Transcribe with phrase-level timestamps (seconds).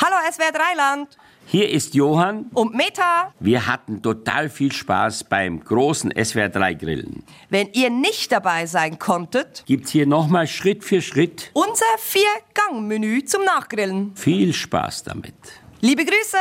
[0.00, 1.08] Hallo SWR Dreiland
[1.46, 2.46] Hier ist Johann.
[2.54, 3.32] und Meta.
[3.40, 7.24] Wir hatten total viel Spaß beim großen SWR3 Grillen.
[7.48, 13.44] Wenn ihr nicht dabei sein konntet, Gibt's hier nochmal Schritt für Schritt unser Vier-Gang-Menü zum
[13.44, 14.12] Nachgrillen.
[14.14, 15.34] viel Spaß damit.
[15.80, 16.36] Liebe Grüße!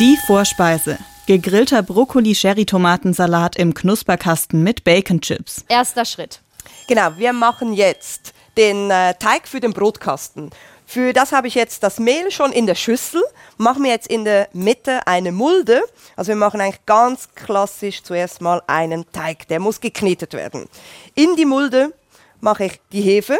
[0.00, 0.98] Die Vorspeise.
[1.26, 5.64] Gegrillter Brokkoli-Sherry-Tomatensalat im Knusperkasten mit Bacon-Chips.
[5.68, 6.40] Erster Schritt.
[6.86, 10.50] Genau, wir machen jetzt den äh, Teig für den Brotkasten.
[10.86, 13.22] Für das habe ich jetzt das Mehl schon in der Schüssel.
[13.56, 15.82] Machen wir jetzt in der Mitte eine Mulde.
[16.16, 19.48] Also wir machen eigentlich ganz klassisch zuerst mal einen Teig.
[19.48, 20.68] Der muss geknetet werden.
[21.14, 21.92] In die Mulde
[22.40, 23.38] mache ich die Hefe.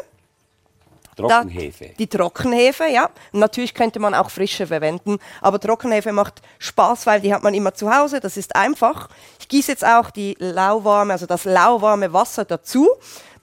[1.16, 1.91] Da- Trockenhefe.
[1.97, 3.09] Die Trockenhefe, ja.
[3.30, 7.73] Natürlich könnte man auch frische verwenden, aber Trockenhefe macht Spaß, weil die hat man immer
[7.73, 8.19] zu Hause.
[8.19, 9.09] Das ist einfach.
[9.38, 12.88] Ich gieße jetzt auch die lauwarme, also das lauwarme Wasser dazu.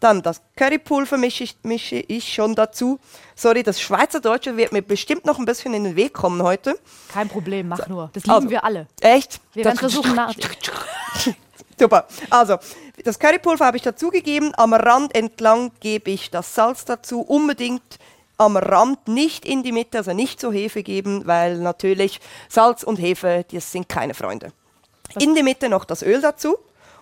[0.02, 3.00] Dann das Currypulver mische ich, mische ich schon dazu.
[3.36, 6.78] Sorry, das Schweizerdeutsche wird mir bestimmt noch ein bisschen in den Weg kommen heute.
[7.14, 8.10] Kein Problem, mach nur.
[8.14, 8.88] Das lieben Also, wir alle.
[9.00, 9.40] Echt?
[9.54, 10.34] Wir werden versuchen, nach.
[11.80, 12.08] Super.
[12.32, 12.58] Also,
[13.04, 14.54] das Currypulver habe ich dazugegeben.
[14.58, 17.22] Am Rand entlang gebe ich das Salz dazu.
[17.22, 18.00] Unbedingt
[18.38, 22.98] am Rand, nicht in die Mitte, also nicht zur Hefe geben, weil natürlich Salz und
[22.98, 24.52] Hefe, das sind keine Freunde.
[25.20, 26.58] In die Mitte noch das Öl dazu.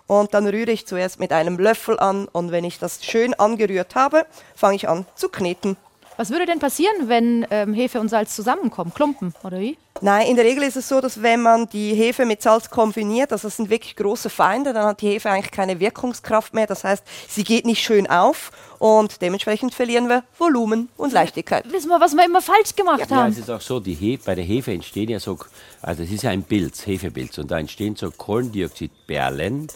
[0.09, 2.27] Und dann rühre ich zuerst mit einem Löffel an.
[2.27, 5.77] Und wenn ich das schön angerührt habe, fange ich an zu kneten.
[6.17, 8.93] Was würde denn passieren, wenn ähm, Hefe und Salz zusammenkommen?
[8.93, 9.77] Klumpen, oder wie?
[10.01, 13.31] Nein, in der Regel ist es so, dass wenn man die Hefe mit Salz kombiniert,
[13.31, 16.67] also das sind wirklich große Feinde, dann hat die Hefe eigentlich keine Wirkungskraft mehr.
[16.67, 21.71] Das heißt, sie geht nicht schön auf und dementsprechend verlieren wir Volumen und Leichtigkeit.
[21.71, 23.31] Wissen wir, was wir immer falsch gemacht Ja, haben?
[23.31, 25.37] es ist auch so, die Hefe, bei der Hefe entstehen ja so,
[25.81, 29.67] also es ist ja ein Pilz, Hefepilz, und da entstehen so Kohlendioxidperlen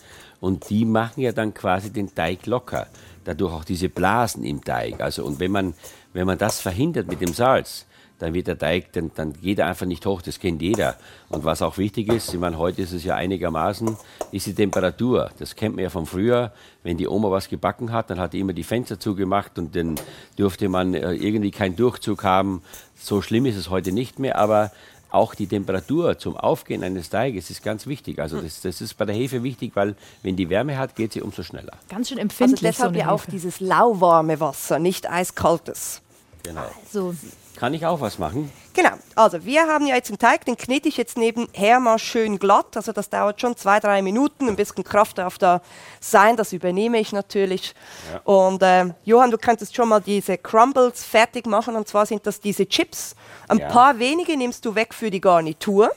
[0.43, 2.87] und die machen ja dann quasi den Teig locker.
[3.23, 4.99] Dadurch auch diese Blasen im Teig.
[4.99, 5.73] Also, und wenn man,
[6.11, 7.85] wenn man das verhindert mit dem Salz,
[8.19, 10.97] dann wird der Teig, dann, dann geht er einfach nicht hoch, das kennt jeder.
[11.29, 13.95] Und was auch wichtig ist, ich meine, heute ist es ja einigermaßen,
[14.33, 15.31] ist die Temperatur.
[15.39, 16.51] Das kennt man ja von früher.
[16.83, 19.95] Wenn die Oma was gebacken hat, dann hat die immer die Fenster zugemacht und dann
[20.35, 22.63] durfte man äh, irgendwie keinen Durchzug haben.
[22.99, 24.71] So schlimm ist es heute nicht mehr, aber
[25.13, 28.19] auch die Temperatur zum Aufgehen eines Teiges ist ganz wichtig.
[28.19, 31.21] Also das, das ist bei der Hefe wichtig, weil wenn die Wärme hat, geht sie
[31.21, 31.73] umso schneller.
[31.89, 32.61] Ganz schön Also empfindlich.
[32.61, 36.01] deshalb so eine ja auch dieses lauwarme Wasser, nicht eiskaltes.
[36.43, 36.65] Genau.
[36.91, 37.15] So,
[37.55, 38.51] Kann ich auch was machen?
[38.73, 42.39] Genau, also wir haben ja jetzt den Teig, den knete ich jetzt nebenher mal schön
[42.39, 42.75] glatt.
[42.75, 45.61] Also das dauert schon zwei, drei Minuten, ein bisschen Kraft darf da
[45.99, 47.75] sein, das übernehme ich natürlich.
[48.23, 52.39] Und äh, Johann, du könntest schon mal diese Crumbles fertig machen und zwar sind das
[52.39, 53.15] diese Chips.
[53.47, 53.67] Ein Ja.
[53.69, 55.91] paar wenige nimmst du weg für die Garnitur.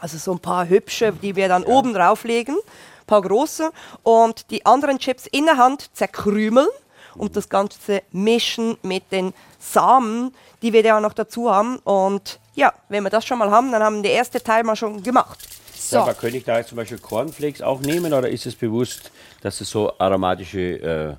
[0.00, 3.72] Also so ein paar hübsche, die wir dann oben drauflegen, ein paar große.
[4.04, 6.68] Und die anderen Chips in der Hand zerkrümeln
[7.16, 9.34] und das Ganze mischen mit den
[9.72, 11.78] Samen, die wir ja noch dazu haben.
[11.78, 14.76] Und ja, wenn wir das schon mal haben, dann haben wir den ersten Teil mal
[14.76, 15.38] schon gemacht.
[15.90, 19.10] Ja, aber könnte ich da jetzt zum Beispiel Cornflakes auch nehmen oder ist es bewusst,
[19.40, 21.16] dass es so aromatische äh,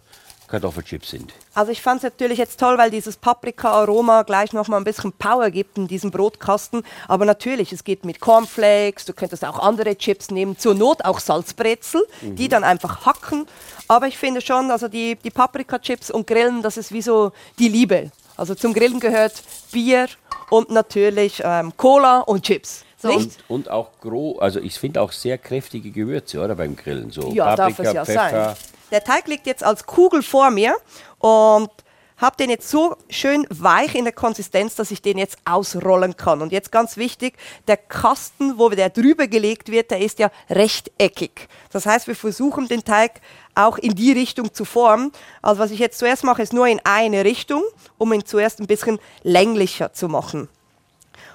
[0.47, 1.33] Kartoffelchips sind?
[1.53, 5.11] Also ich fand es natürlich jetzt toll, weil dieses Paprika-Aroma gleich noch mal ein bisschen
[5.13, 6.83] Power gibt in diesem Brotkasten.
[7.07, 11.19] Aber natürlich, es geht mit Cornflakes, du könntest auch andere Chips nehmen, zur Not auch
[11.19, 13.45] Salzbrezel, die dann einfach hacken.
[13.87, 17.69] Aber ich finde schon, also die, die Paprika-Chips und Grillen, das ist wie so die
[17.69, 18.11] Liebe.
[18.39, 20.07] Also zum Grillen gehört Bier
[20.49, 22.85] und natürlich ähm, Cola und Chips.
[23.03, 23.17] Nicht?
[23.47, 27.31] Und, und auch gro, also ich finde auch sehr kräftige Gewürze, oder beim Grillen so
[27.33, 28.45] Ja, darf Paprika, es ja Pfeffer.
[28.45, 28.55] sein.
[28.91, 30.75] Der Teig liegt jetzt als Kugel vor mir
[31.19, 31.69] und
[32.17, 36.41] habe den jetzt so schön weich in der Konsistenz, dass ich den jetzt ausrollen kann.
[36.41, 41.47] Und jetzt ganz wichtig, der Kasten, wo der drüber gelegt wird, der ist ja rechteckig.
[41.71, 43.21] Das heißt, wir versuchen den Teig
[43.65, 45.11] auch in die Richtung zu formen.
[45.41, 47.63] Also was ich jetzt zuerst mache, ist nur in eine Richtung,
[47.97, 50.49] um ihn zuerst ein bisschen länglicher zu machen.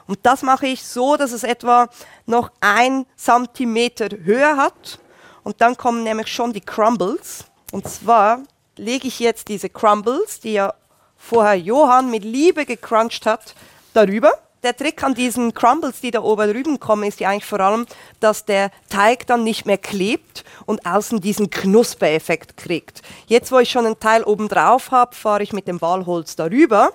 [0.07, 1.89] Und das mache ich so, dass es etwa
[2.27, 4.99] noch ein Zentimeter Höhe hat.
[5.43, 7.45] Und dann kommen nämlich schon die Crumbles.
[7.73, 8.41] Und zwar
[8.77, 10.75] lege ich jetzt diese Crumbles, die ja
[11.17, 13.55] vorher Johann mit Liebe gecrunched hat,
[13.95, 14.33] darüber.
[14.65, 17.85] Der Trick an diesen Crumbles, die da oben drüben kommen, ist ja eigentlich vor allem,
[18.21, 23.03] dass der Teig dann nicht mehr klebt und außen diesen Knuspereffekt kriegt.
[23.27, 26.95] Jetzt, wo ich schon einen Teil oben drauf habe, fahre ich mit dem Walholz darüber.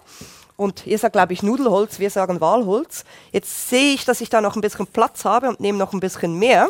[0.57, 3.05] Und ihr sagt, glaube ich, Nudelholz, wir sagen Walholz.
[3.31, 5.99] Jetzt sehe ich, dass ich da noch ein bisschen Platz habe und nehme noch ein
[5.99, 6.69] bisschen mehr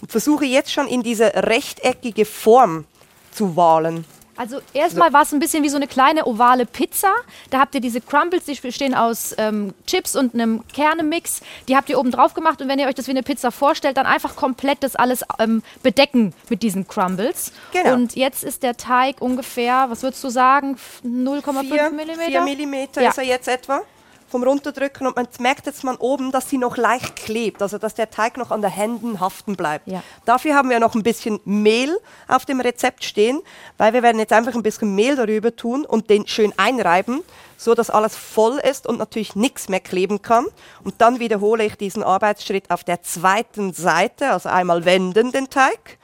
[0.00, 2.86] und versuche jetzt schon in diese rechteckige Form
[3.30, 4.06] zu wahlen.
[4.40, 7.12] Also erstmal war es ein bisschen wie so eine kleine ovale Pizza.
[7.50, 11.42] Da habt ihr diese Crumbles, die bestehen aus ähm, Chips und einem Kernemix.
[11.68, 13.98] Die habt ihr oben drauf gemacht und wenn ihr euch das wie eine Pizza vorstellt,
[13.98, 17.52] dann einfach komplett das alles ähm, bedecken mit diesen Crumbles.
[17.72, 17.92] Genau.
[17.92, 22.44] Und jetzt ist der Teig ungefähr, was würdest du sagen, 0,5 4 Millimeter?
[22.44, 23.10] Millimeter Ja.
[23.10, 23.82] ist er jetzt etwa.
[24.30, 27.94] Vom Runterdrücken und man merkt jetzt mal oben, dass sie noch leicht klebt, also dass
[27.94, 29.88] der Teig noch an den Händen haften bleibt.
[29.88, 30.02] Ja.
[30.24, 31.98] Dafür haben wir noch ein bisschen Mehl
[32.28, 33.40] auf dem Rezept stehen,
[33.76, 37.22] weil wir werden jetzt einfach ein bisschen Mehl darüber tun und den schön einreiben,
[37.56, 40.46] so dass alles voll ist und natürlich nichts mehr kleben kann.
[40.84, 45.98] Und dann wiederhole ich diesen Arbeitsschritt auf der zweiten Seite, also einmal wenden den Teig,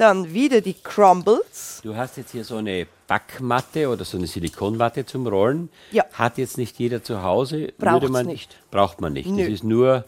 [0.00, 1.80] dann wieder die Crumbles.
[1.82, 5.68] Du hast jetzt hier so eine Backmatte oder so eine Silikonmatte zum Rollen.
[5.90, 6.04] Ja.
[6.14, 7.72] Hat jetzt nicht jeder zu Hause.
[7.78, 8.56] Braucht's Würde man, nicht.
[8.70, 9.28] Braucht man nicht.
[9.28, 9.42] Nö.
[9.42, 10.04] Das ist nur,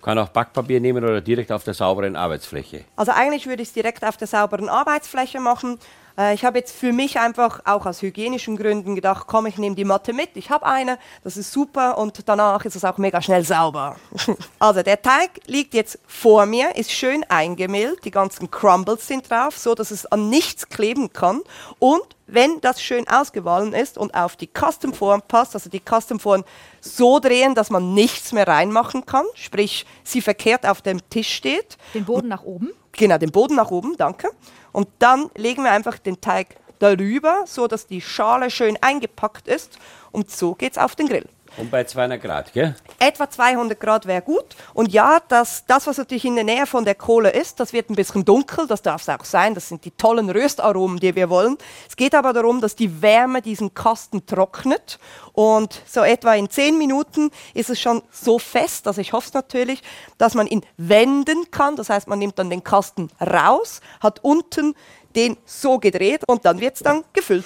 [0.00, 2.84] kann auch Backpapier nehmen oder direkt auf der sauberen Arbeitsfläche.
[2.96, 5.78] Also eigentlich würde ich es direkt auf der sauberen Arbeitsfläche machen.
[6.16, 9.74] Äh, Ich habe jetzt für mich einfach auch aus hygienischen Gründen gedacht, komm, ich nehme
[9.74, 10.30] die Matte mit.
[10.34, 13.96] Ich habe eine, das ist super und danach ist es auch mega schnell sauber.
[14.58, 19.58] also der Teig liegt jetzt vor mir, ist schön eingemehlt, die ganzen Crumbles sind drauf,
[19.58, 21.42] so dass es an nichts kleben kann
[21.78, 26.44] und wenn das schön ausgewahlen ist und auf die Custom-Form passt, also die Custom-Form
[26.80, 31.76] so drehen, dass man nichts mehr reinmachen kann, sprich sie verkehrt auf dem Tisch steht,
[31.92, 32.70] Den Boden nach oben.
[32.92, 34.30] Genau, den Boden nach oben, danke.
[34.74, 39.78] Und dann legen wir einfach den Teig darüber, so dass die Schale schön eingepackt ist.
[40.10, 41.28] Und so geht's auf den Grill.
[41.56, 42.74] Und bei 200 Grad, gell?
[42.98, 44.56] Etwa 200 Grad wäre gut.
[44.72, 47.90] Und ja, das, das, was natürlich in der Nähe von der Kohle ist, das wird
[47.90, 48.66] ein bisschen dunkel.
[48.66, 49.54] Das darf es auch sein.
[49.54, 51.56] Das sind die tollen Röstaromen, die wir wollen.
[51.88, 54.98] Es geht aber darum, dass die Wärme diesen Kasten trocknet.
[55.32, 59.34] Und so etwa in 10 Minuten ist es schon so fest, also ich hoffe es
[59.34, 59.82] natürlich,
[60.18, 61.76] dass man ihn wenden kann.
[61.76, 64.74] Das heißt, man nimmt dann den Kasten raus, hat unten
[65.14, 67.44] den so gedreht und dann wird es dann gefüllt.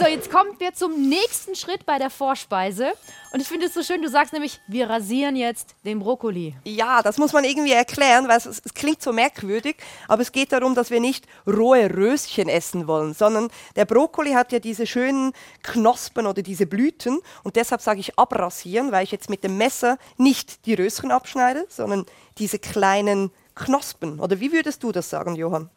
[0.00, 2.92] So, jetzt kommen wir zum nächsten Schritt bei der Vorspeise.
[3.34, 6.56] Und ich finde es so schön, du sagst nämlich, wir rasieren jetzt den Brokkoli.
[6.64, 9.76] Ja, das muss man irgendwie erklären, weil es, es klingt so merkwürdig,
[10.08, 14.52] aber es geht darum, dass wir nicht rohe Röschen essen wollen, sondern der Brokkoli hat
[14.52, 19.28] ja diese schönen Knospen oder diese Blüten und deshalb sage ich abrasieren, weil ich jetzt
[19.28, 22.06] mit dem Messer nicht die Röschen abschneide, sondern
[22.38, 24.18] diese kleinen Knospen.
[24.18, 25.68] Oder wie würdest du das sagen, Johann?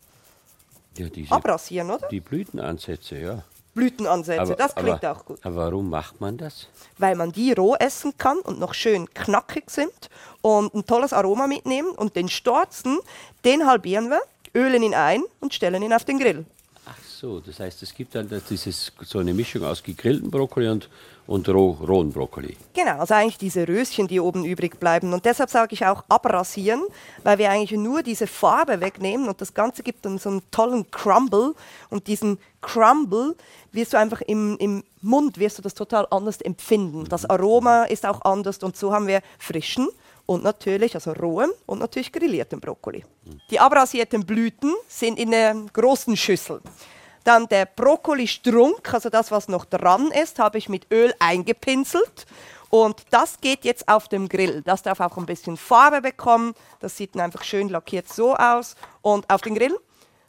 [0.97, 2.07] Ja, diese, Abrasieren, oder?
[2.07, 3.43] die Blütenansätze, ja.
[3.73, 5.39] Blütenansätze, das klingt aber, auch gut.
[5.43, 6.67] Aber warum macht man das?
[6.97, 10.09] weil man die roh essen kann und noch schön knackig sind
[10.41, 11.91] und ein tolles Aroma mitnehmen.
[11.91, 12.99] Und den Storzen,
[13.45, 14.21] den halbieren wir,
[14.55, 16.45] ölen ihn ein und stellen ihn auf den Grill.
[17.23, 20.89] So, das heißt, es gibt dann das- dieses, so eine Mischung aus gegrillten Brokkoli und,
[21.25, 22.57] und roh, rohen Brokkoli.
[22.73, 25.13] Genau, also eigentlich diese Röschen, die oben übrig bleiben.
[25.13, 26.83] Und deshalb sage ich auch abrasieren,
[27.23, 30.91] weil wir eigentlich nur diese Farbe wegnehmen und das Ganze gibt dann so einen tollen
[30.91, 31.55] Crumble.
[31.89, 33.37] Und diesen Crumble
[33.71, 37.05] wirst du einfach im, im Mund, wirst du das total anders empfinden.
[37.07, 39.87] Das Aroma ist auch anders und so haben wir frischen
[40.25, 43.05] und natürlich, also rohem und natürlich grillierten Brokkoli.
[43.49, 46.59] Die abrasierten Blüten sind in einer großen Schüssel.
[47.23, 52.25] Dann der Brokkoli-Strunk, also das, was noch dran ist, habe ich mit Öl eingepinselt.
[52.69, 54.63] Und das geht jetzt auf dem Grill.
[54.63, 56.55] Das darf auch ein bisschen Farbe bekommen.
[56.79, 58.75] Das sieht einfach schön lackiert so aus.
[59.01, 59.77] Und auf den Grill,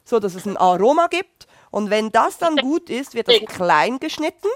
[0.03, 1.47] so dass es ein Aroma gibt.
[1.71, 4.47] Und wenn das dann gut ist, wird das klein geschnitten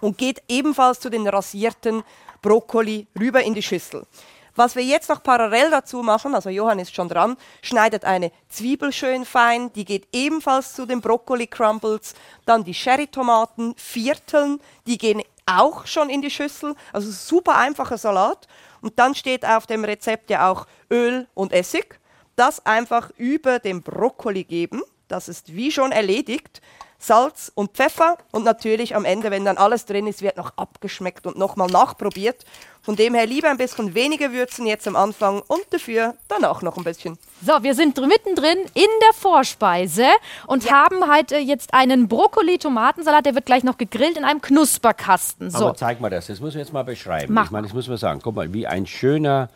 [0.00, 2.02] und geht ebenfalls zu den rasierten
[2.42, 4.06] Brokkoli rüber in die Schüssel.
[4.54, 8.92] Was wir jetzt noch parallel dazu machen, also Johann ist schon dran, schneidet eine Zwiebel
[8.92, 12.14] schön fein, die geht ebenfalls zu den Brokkoli Crumbles,
[12.44, 18.46] dann die Cherrytomaten vierteln, die gehen auch schon in die Schüssel, also super einfacher Salat.
[18.80, 21.98] Und dann steht auf dem Rezept ja auch Öl und Essig.
[22.36, 26.60] Das einfach über den Brokkoli geben, das ist wie schon erledigt.
[27.04, 31.26] Salz und Pfeffer und natürlich am Ende, wenn dann alles drin ist, wird noch abgeschmeckt
[31.26, 32.44] und nochmal nachprobiert.
[32.80, 36.76] Von dem her lieber ein bisschen weniger würzen jetzt am Anfang und dafür danach noch
[36.76, 37.18] ein bisschen.
[37.44, 40.06] So, wir sind dr- mittendrin in der Vorspeise
[40.46, 45.50] und haben heute jetzt einen Brokkoli-Tomatensalat, der wird gleich noch gegrillt in einem Knusperkasten.
[45.50, 47.32] So, Aber zeig mal das, das muss man jetzt mal beschreiben.
[47.34, 48.20] Mach ich meine, das muss man sagen.
[48.22, 49.48] Guck mal, wie ein schöner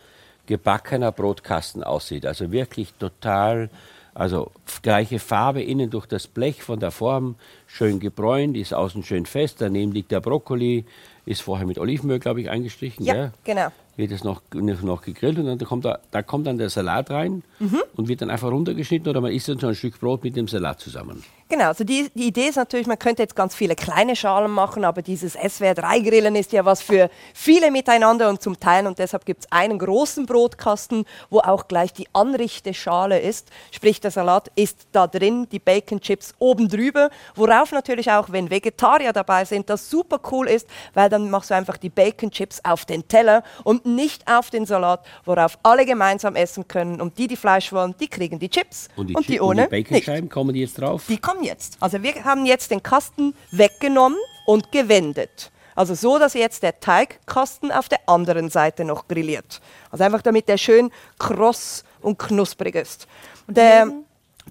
[0.47, 2.26] gebackener Brotkasten aussieht.
[2.26, 3.71] Also wirklich total,
[4.17, 4.51] also
[4.83, 7.35] gleiche Farbe innen durch das Blech von der Form,
[7.67, 9.61] schön gebräunt, ist außen schön fest.
[9.61, 10.87] Daneben liegt der Brokkoli,
[11.27, 13.05] ist vorher mit Olivenöl, glaube ich, eingestrichen.
[13.05, 13.33] Ja, gell?
[13.45, 13.69] genau.
[13.97, 17.43] Wird es noch, noch gegrillt und dann kommt da, da kommt dann der Salat rein
[17.59, 17.83] Mhm.
[17.95, 20.49] und wird dann einfach runtergeschnitten oder man isst dann so ein Stück Brot mit dem
[20.49, 21.23] Salat zusammen.
[21.49, 24.85] Genau, also die, die Idee ist natürlich, man könnte jetzt ganz viele kleine Schalen machen,
[24.85, 29.45] aber dieses SWR3-Grillen ist ja was für viele miteinander und zum Teilen und deshalb gibt
[29.45, 35.07] es einen großen Brotkasten, wo auch gleich die Anrichteschale ist, sprich der Salat ist da
[35.07, 40.19] drin, die Bacon Chips oben drüber, worauf natürlich auch, wenn Vegetarier dabei sind, das super
[40.33, 44.26] cool ist, weil dann machst du einfach die Bacon Chips auf den Teller und nicht
[44.26, 48.41] auf den Salat, worauf alle gemeinsam essen können und die, die Fleisch wollen, die kriegen
[48.41, 49.91] die Chips Und die, und die Chi- und ohne die nicht.
[49.91, 51.05] Baconscheiben kommen die jetzt drauf?
[51.09, 51.76] Die kommen jetzt.
[51.81, 55.50] Also wir haben jetzt den Kasten weggenommen und gewendet.
[55.75, 59.61] Also so, dass jetzt der Teigkasten auf der anderen Seite noch grilliert.
[59.90, 63.07] Also einfach damit der schön kross und knusprig ist.
[63.47, 63.93] Der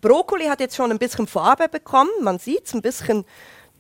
[0.01, 2.12] Brokkoli hat jetzt schon ein bisschen Farbe bekommen.
[2.22, 3.25] Man sieht es ein bisschen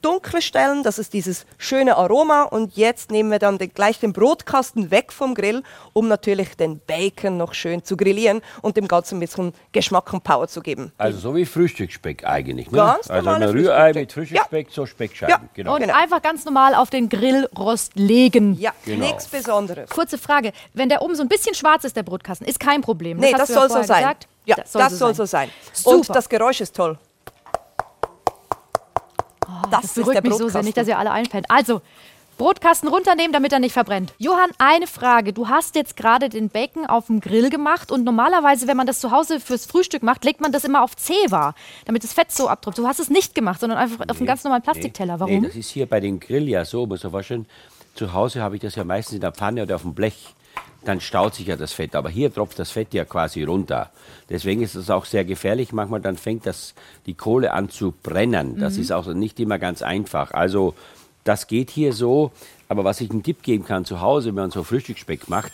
[0.05, 2.43] dunkle Stellen, das ist dieses schöne Aroma.
[2.43, 6.79] Und jetzt nehmen wir dann den, gleich den Brotkasten weg vom Grill, um natürlich den
[6.79, 10.91] Bacon noch schön zu grillieren und dem Ganzen ein bisschen Geschmack und Power zu geben.
[10.99, 12.69] Also so wie Frühstücksspeck eigentlich.
[12.69, 12.77] Ne?
[12.77, 15.31] Ganz also ein Rührei mit Frühstücksspeck, so Speckscheiben.
[15.33, 15.41] Ja.
[15.55, 15.73] Genau.
[15.75, 15.95] Und Genau.
[15.97, 18.55] einfach ganz normal auf den Grillrost legen.
[18.59, 19.05] Ja, Genau.
[19.05, 19.89] nichts Besonderes.
[19.89, 23.17] Kurze Frage, wenn der oben so ein bisschen schwarz ist, der Brotkasten, ist kein Problem.
[23.17, 24.01] Nee, hast das du ja soll so sein.
[24.01, 24.27] Gesagt.
[24.45, 25.49] Ja, das soll, so sein.
[25.85, 26.13] Und Super.
[26.13, 26.99] das Geräusch ist toll.
[29.71, 31.49] Das, Das ist der berührt mich so sehr, nicht, dass ihr alle einpennt.
[31.49, 31.81] Also,
[32.37, 34.13] Brotkasten runternehmen, damit er nicht verbrennt.
[34.17, 35.31] Johann, eine Frage.
[35.31, 38.99] Du hast jetzt gerade den Bacon auf dem Grill gemacht und normalerweise, wenn man das
[38.99, 42.49] zu Hause fürs Frühstück macht, legt man das immer auf Zewa, damit das Fett so
[42.49, 42.77] abtropft.
[42.77, 45.19] Du hast es nicht gemacht, sondern einfach auf einen ganz normalen Plastikteller.
[45.19, 45.39] Warum?
[45.39, 47.45] Nee, das ist hier bei den Grill ja so, muss man vorstellen.
[47.93, 50.34] Zu Hause habe ich das ja meistens in der Pfanne oder auf dem Blech.
[50.85, 51.95] Dann staut sich ja das Fett.
[51.95, 53.91] Aber hier tropft das Fett ja quasi runter.
[54.29, 55.73] Deswegen ist es auch sehr gefährlich.
[55.73, 56.73] Manchmal dann fängt das,
[57.05, 58.57] die Kohle an zu brennen.
[58.59, 60.31] Das ist auch nicht immer ganz einfach.
[60.31, 60.75] Also
[61.23, 62.31] das geht hier so.
[62.69, 65.51] Aber was ich einen Tipp geben kann zu Hause, wenn man so Frühstücksspeck macht,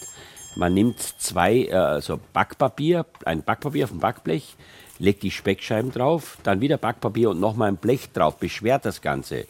[0.55, 4.55] man nimmt zwei äh, so Backpapier, ein Backpapier auf dem Backblech,
[4.99, 9.47] legt die Speckscheiben drauf, dann wieder Backpapier und nochmal ein Blech drauf, beschwert das Ganze.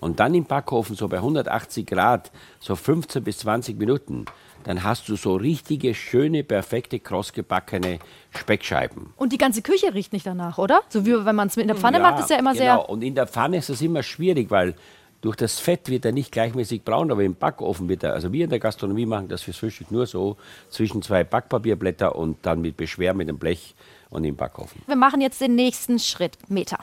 [0.00, 4.26] Und dann im Backofen so bei 180 Grad, so 15 bis 20 Minuten,
[4.64, 7.98] dann hast du so richtige, schöne, perfekte, krossgebackene
[8.36, 9.12] Speckscheiben.
[9.16, 10.82] Und die ganze Küche riecht nicht danach, oder?
[10.88, 12.64] So wie wenn man es mit in der Pfanne macht, ist ja immer genau.
[12.64, 12.88] sehr.
[12.88, 14.74] Und in der Pfanne ist das immer schwierig, weil
[15.20, 18.44] durch das Fett wird er nicht gleichmäßig braun, aber im Backofen wird er, also wir
[18.44, 20.36] in der Gastronomie machen das fürs Frühstück nur so,
[20.68, 23.74] zwischen zwei Backpapierblätter und dann mit Beschwer mit dem Blech
[24.10, 24.82] und im Backofen.
[24.86, 26.36] Wir machen jetzt den nächsten Schritt.
[26.48, 26.78] Meter.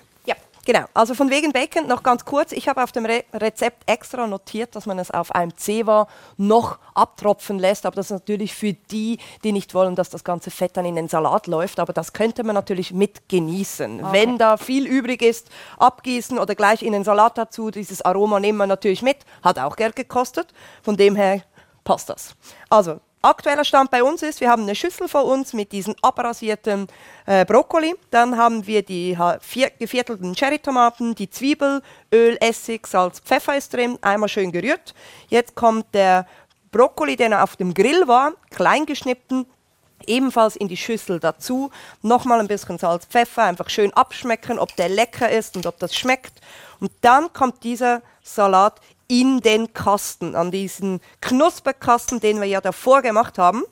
[0.65, 0.85] Genau.
[0.93, 2.51] Also von wegen Bacon noch ganz kurz.
[2.51, 6.77] Ich habe auf dem Re Rezept extra notiert, dass man es auf einem Zewa noch
[6.93, 7.85] abtropfen lässt.
[7.85, 10.95] Aber das ist natürlich für die, die nicht wollen, dass das ganze Fett dann in
[10.95, 11.79] den Salat läuft.
[11.79, 14.11] Aber das könnte man natürlich mit genießen.
[14.11, 15.49] Wenn da viel übrig ist,
[15.79, 17.71] abgießen oder gleich in den Salat dazu.
[17.71, 19.17] Dieses Aroma nehmen wir natürlich mit.
[19.41, 20.53] Hat auch Geld gekostet.
[20.83, 21.41] Von dem her
[21.83, 22.35] passt das.
[22.69, 26.87] Also, aktueller Stand bei uns ist, wir haben eine Schüssel vor uns mit diesen abrasierten
[27.25, 27.95] äh, Brokkoli.
[28.09, 31.81] Dann haben wir die vier, geviertelten Cherrytomaten, die Zwiebel,
[32.13, 33.97] Öl, Essig, Salz, Pfeffer ist drin.
[34.01, 34.93] Einmal schön gerührt.
[35.29, 36.27] Jetzt kommt der
[36.71, 39.45] Brokkoli, der auf dem Grill war, klein geschnitten,
[40.07, 41.69] ebenfalls in die Schüssel dazu.
[42.01, 45.95] Nochmal ein bisschen Salz, Pfeffer, einfach schön abschmecken, ob der lecker ist und ob das
[45.95, 46.41] schmeckt.
[46.79, 48.79] Und dann kommt dieser Salat
[49.11, 53.63] in den Kasten, an diesen Knusperkasten, den wir ja davor gemacht haben.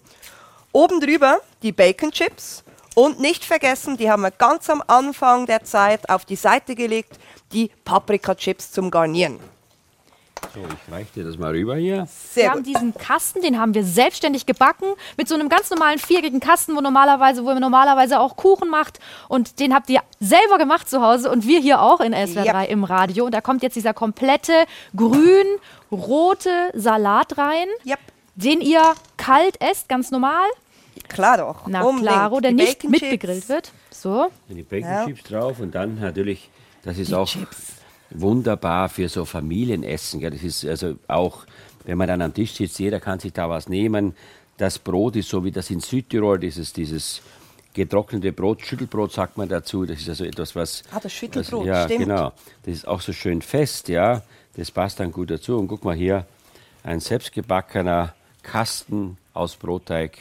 [0.74, 5.63] Oben drüber die Bacon Chips und nicht vergessen, die haben wir ganz am Anfang der
[5.63, 7.17] Zeit auf die Seite gelegt,
[7.53, 9.39] die Paprika Chips zum Garnieren.
[10.53, 12.08] So, ich reiche dir das mal rüber hier.
[12.08, 12.67] Sehr wir haben gut.
[12.67, 16.81] diesen Kasten, den haben wir selbstständig gebacken, mit so einem ganz normalen viereckigen Kasten, wo
[16.81, 19.00] normalerweise, wo man normalerweise auch Kuchen macht.
[19.27, 22.62] Und den habt ihr selber gemacht zu Hause und wir hier auch in SWR3 Ja.
[22.63, 23.25] im Radio.
[23.25, 24.53] Und da kommt jetzt dieser komplette
[24.96, 28.00] grün-rote Salat rein, Yep.
[28.36, 28.81] den ihr
[29.17, 30.48] kalt esst, ganz normal.
[31.08, 31.67] Klar doch.
[31.67, 32.08] Na Unbedingt.
[32.12, 33.50] klaro, der Die nicht mitgegrillt Chips.
[33.50, 33.72] wird.
[33.91, 34.27] So.
[34.48, 35.05] Die Bacon Ja.
[35.05, 36.50] Chips drauf und dann natürlich,
[36.84, 37.29] das ist auch
[38.12, 40.20] wunderbar für so Familienessen.
[40.20, 40.32] Gell?
[40.32, 41.46] Das ist also auch,
[41.86, 44.16] wenn man dann am Tisch sitzt, jeder kann sich da was nehmen.
[44.58, 47.22] Das Brot ist so wie das in Südtirol, dieses, dieses
[47.74, 49.86] getrocknete Brot, Schüttelbrot sagt man dazu.
[49.86, 50.84] Das ist also etwas, was.
[50.92, 52.00] Ah, das Schüttelbrot, was, ja, stimmt.
[52.00, 52.34] genau.
[52.63, 54.22] Das ist auch so schön fest, ja.
[54.56, 55.58] Das passt dann gut dazu.
[55.58, 56.25] Und guck mal hier,
[56.84, 58.13] ein selbstgebackener
[58.44, 60.18] Kasten aus Brotteig.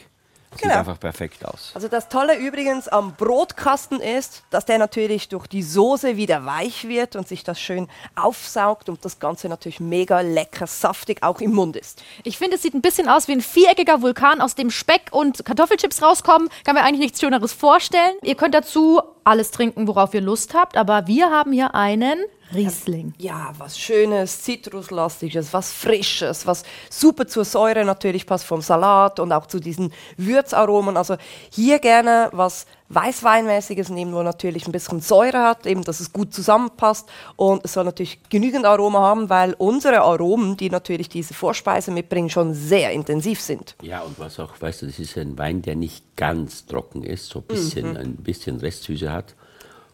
[0.51, 0.79] Sieht Genau.
[0.79, 1.71] einfach perfekt aus.
[1.75, 6.87] Also das Tolle übrigens am Brotkasten ist, dass der natürlich durch die Soße wieder weich
[6.87, 11.53] wird und sich das schön aufsaugt und das Ganze natürlich mega lecker saftig auch im
[11.53, 12.01] Mund ist.
[12.23, 15.45] Ich finde, es sieht ein bisschen aus wie ein viereckiger Vulkan, aus dem Speck und
[15.45, 16.49] Kartoffelchips rauskommen.
[16.63, 18.15] Kann mir eigentlich nichts Schöneres vorstellen.
[18.23, 22.17] Ihr könnt dazu alles trinken, worauf ihr Lust habt, aber wir haben hier einen
[22.53, 23.13] Riesling.
[23.17, 29.31] Ja, was Schönes, Zitruslastiges, was Frisches, was super zur Säure natürlich passt vom Salat und
[29.31, 30.97] auch zu diesen Würzaromen.
[30.97, 31.17] Also
[31.51, 36.33] hier gerne was Weißweinmäßiges nehmen, wo natürlich ein bisschen Säure hat, eben, dass es gut
[36.33, 41.91] zusammenpasst und es soll natürlich genügend Aroma haben, weil unsere Aromen, die natürlich diese Vorspeise
[41.91, 43.75] mitbringen, schon sehr intensiv sind.
[43.83, 47.27] Ja, und was auch, weißt du, das ist ein Wein, der nicht ganz trocken ist,
[47.27, 49.35] so ein bisschen, ein bisschen Restsüße hat.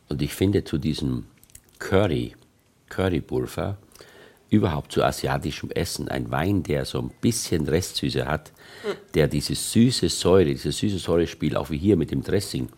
[0.07, 1.25] Und ich finde zu diesem
[1.79, 2.33] Curry,
[2.89, 3.77] Currypulver,
[4.49, 8.51] überhaupt zu asiatischem Essen, ein Wein, der so ein bisschen Restsüße hat,
[9.13, 12.69] der diese süße Säure, dieses süße Säurespiel, auch wie hier mit dem Dressing,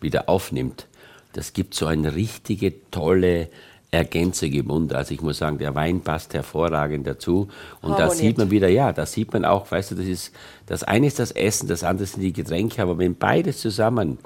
[0.00, 0.86] wieder aufnimmt,
[1.32, 3.48] das gibt so eine richtige, tolle,
[3.92, 4.98] ergänzige Wunder.
[4.98, 7.48] Also ich muss sagen, der Wein passt hervorragend dazu.
[7.82, 10.32] Und da sieht man wieder, ja, da sieht man auch, weißt du, das ist,
[10.66, 14.18] das eine ist das Essen, das andere sind die Getränke, aber wenn beides zusammen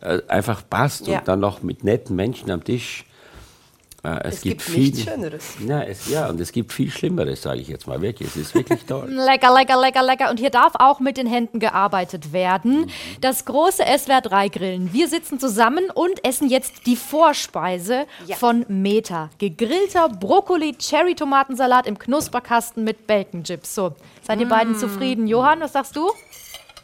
[0.00, 1.18] äh, einfach passt Ja.
[1.18, 3.04] und dann noch mit netten Menschen am Tisch,
[4.02, 5.44] äh, es, Es gibt, gibt viel, nichts Schöneres.
[5.66, 8.28] Ja, es, ja, und es gibt viel Schlimmeres, sage ich jetzt mal wirklich.
[8.28, 9.08] Es ist wirklich toll.
[9.10, 10.30] Lecker, lecker, lecker, lecker.
[10.30, 12.90] Und hier darf auch mit den Händen gearbeitet werden.
[13.20, 14.92] Das große SWR 3 Grillen.
[14.92, 18.36] Wir sitzen zusammen und essen jetzt die Vorspeise Ja.
[18.36, 19.30] von Meta.
[19.38, 23.74] Gegrillter Brokkoli, Cherry-Tomatensalat im Knusperkasten mit Bacon Chips.
[23.74, 23.92] So,
[24.26, 25.26] seid ihr beiden zufrieden?
[25.26, 26.10] Johann, was sagst du?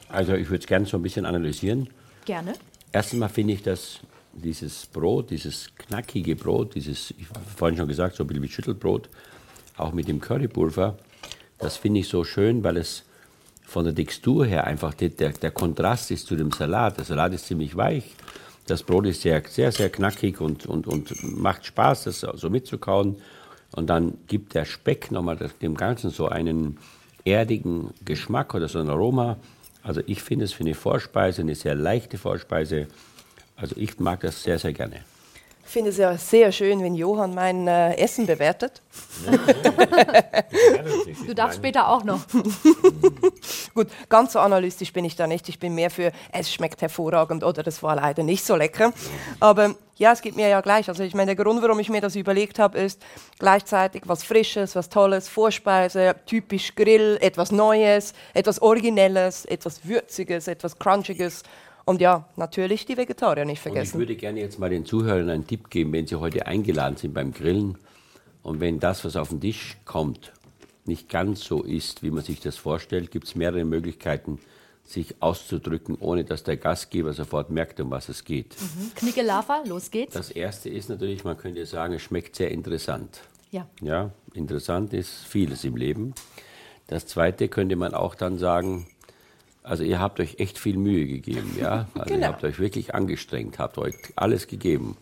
[0.09, 1.89] Also ich würde es gerne so ein bisschen analysieren.
[2.25, 2.53] Gerne.
[2.93, 3.99] Erstens mal finde ich, dass
[4.43, 8.49] dieses Brot, dieses knackige Brot, dieses, ich habe vorhin schon gesagt, so ein bisschen wie
[8.49, 9.09] Schüttelbrot,
[9.77, 10.97] auch mit dem Currypulver,
[11.59, 13.05] das finde ich so schön, weil es
[13.65, 16.99] von der Textur her einfach der, der, Kontrast ist zu dem Salat.
[16.99, 18.15] Der Salat ist ziemlich weich,
[18.67, 23.17] das Brot ist sehr, sehr, sehr knackig und, und, und macht Spaß, das so mitzukauen.
[23.73, 26.79] Und dann gibt der Speck nochmal dem Ganzen so einen
[27.25, 29.37] erdigen Geschmack oder so ein Aroma.
[29.83, 32.89] Also ich finde es für eine Vorspeise, eine sehr leichte Vorspeise.
[33.57, 35.05] Also ich mag das sehr, sehr gerne.
[35.67, 38.83] Ich finde es ja sehr schön, wenn Johann mein äh, Essen bewertet.
[41.27, 42.21] Du darfst später auch noch.
[43.75, 45.49] Gut, ganz so analytisch bin ich da nicht.
[45.49, 48.93] Ich bin mehr für, es schmeckt hervorragend oder das war leider nicht so lecker.
[49.41, 50.89] Aber ja, es geht mir ja gleich.
[50.89, 53.03] Also ich meine, der Grund, warum ich mir das überlegt habe, ist
[53.41, 60.79] gleichzeitig was Frisches, was Tolles, Vorspeise, typisch Grill, etwas Neues, etwas Originelles, etwas Würziges, etwas
[60.79, 61.43] Crunchiges.
[61.89, 63.99] Und ja, natürlich die Vegetarier nicht Und ich vergessen.
[64.01, 67.33] würde gerne jetzt mal den Zuhörern einen Tipp geben, wenn sie heute eingeladen sind beim
[67.33, 67.79] Grillen
[68.43, 70.33] und wenn das, was auf den Tisch kommt,
[70.85, 74.41] nicht ganz so ist, wie man sich das vorstellt, gibt es mehrere Möglichkeiten,
[74.83, 78.57] sich auszudrücken, ohne dass der Gastgeber sofort merkt, um was es geht.
[78.97, 80.15] Knicke Lava, los geht's.
[80.15, 83.21] Das erste ist natürlich, man könnte sagen, es schmeckt sehr interessant.
[83.53, 83.69] Ja.
[83.81, 86.15] Ja, interessant ist vieles im Leben.
[86.89, 88.87] Das zweite könnte man auch dann sagen,
[89.67, 91.87] also ihr habt euch echt viel Mühe gegeben, ja.
[91.95, 92.29] Also ihr Genau.
[92.29, 94.97] habt euch wirklich angestrengt, habt euch alles gegeben.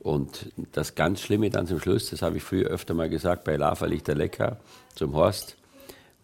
[0.00, 3.56] Und das ganz Schlimme dann zum Schluss, das habe ich früher öfter mal gesagt, bei
[3.56, 4.56] Lava liegt der Lecker
[4.94, 5.56] zum Horst.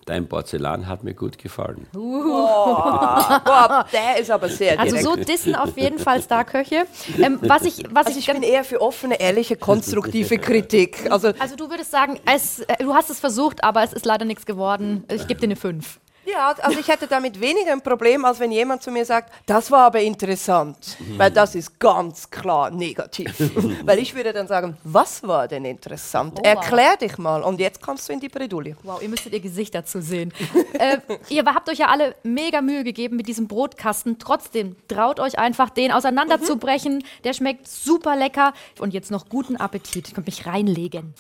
[0.06, 1.86] Dein Porzellan hat mir gut gefallen.
[1.92, 5.04] Boah, der ist aber sehr Also direkt.
[5.04, 6.86] so dissen auf jeden Fall Starköche.
[7.20, 11.10] Ähm, was ich, was Also ich, ich bin eher für offene, ehrliche, konstruktive Kritik.
[11.10, 14.24] Also also du würdest sagen, es, äh, du hast es versucht, aber es ist leider
[14.24, 15.04] nichts geworden.
[15.12, 15.98] Ich gebe dir eine 5.
[16.26, 19.70] Ja, also ich hätte damit weniger ein Problem, als wenn jemand zu mir sagt, das
[19.70, 23.32] war aber interessant, weil das ist ganz klar negativ.
[23.84, 26.34] weil ich würde dann sagen, was war denn interessant?
[26.36, 26.46] Oh, wow.
[26.46, 28.76] Erklär dich mal und jetzt kannst du in die Bredouille.
[28.82, 30.32] Wow, ihr müsstet ihr Gesicht dazu sehen.
[30.72, 34.18] äh, ihr habt euch ja alle mega Mühe gegeben mit diesem Brotkasten.
[34.18, 37.04] Trotzdem traut euch einfach, den auseinanderzubrechen.
[37.22, 38.52] Der schmeckt super lecker.
[38.80, 40.08] Und jetzt noch guten Appetit.
[40.08, 41.14] Ich könnt mich reinlegen.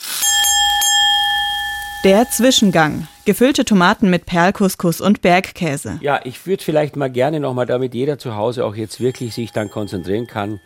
[2.06, 3.08] Der Zwischengang.
[3.24, 5.98] Gefüllte Tomaten mit Perlcouscous und Bergkäse.
[6.00, 9.50] Ja, ich würde vielleicht mal gerne nochmal, damit jeder zu Hause auch jetzt wirklich sich
[9.50, 10.60] dann konzentrieren kann,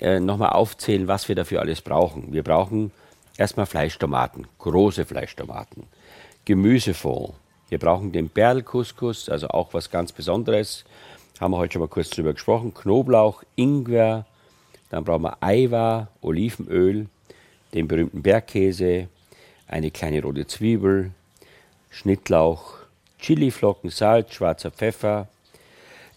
[0.00, 2.32] äh, nochmal aufzählen, was wir dafür alles brauchen.
[2.32, 2.92] Wir brauchen
[3.36, 5.82] erstmal Fleischtomaten, große Fleischtomaten,
[6.46, 7.34] Gemüsefond.
[7.68, 10.86] Wir brauchen den Perlcouscous, also auch was ganz Besonderes.
[11.38, 12.72] Haben wir heute schon mal kurz drüber gesprochen.
[12.72, 14.24] Knoblauch, Ingwer,
[14.88, 17.06] dann brauchen wir Eiwa, Olivenöl,
[17.74, 19.08] den berühmten Bergkäse,
[19.70, 21.12] eine kleine rote Zwiebel,
[21.90, 22.74] Schnittlauch,
[23.18, 25.28] Chiliflocken, Salz, schwarzer Pfeffer.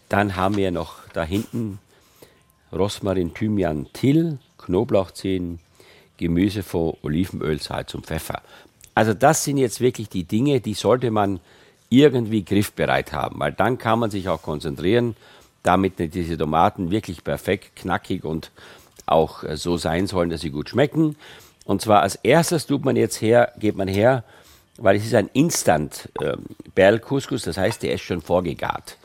[0.08, 1.78] Dann haben wir noch da hinten
[2.72, 5.60] Rosmarin, Thymian, Till, Knoblauchzehen,
[6.16, 8.42] Gemüsefond, Olivenöl, Salz und Pfeffer.
[8.94, 11.40] Also das sind jetzt wirklich die Dinge, die sollte man
[11.90, 15.16] irgendwie griffbereit haben, weil dann kann man sich auch konzentrieren,
[15.62, 18.50] damit diese Tomaten wirklich perfekt, knackig und
[19.06, 21.16] auch äh, so sein sollen, dass sie gut schmecken.
[21.64, 24.24] Und zwar als erstes tut man jetzt her, geht man her,
[24.76, 28.98] weil es ist ein Instant ähm, Berl-Couscous, das heißt, der ist schon vorgegart.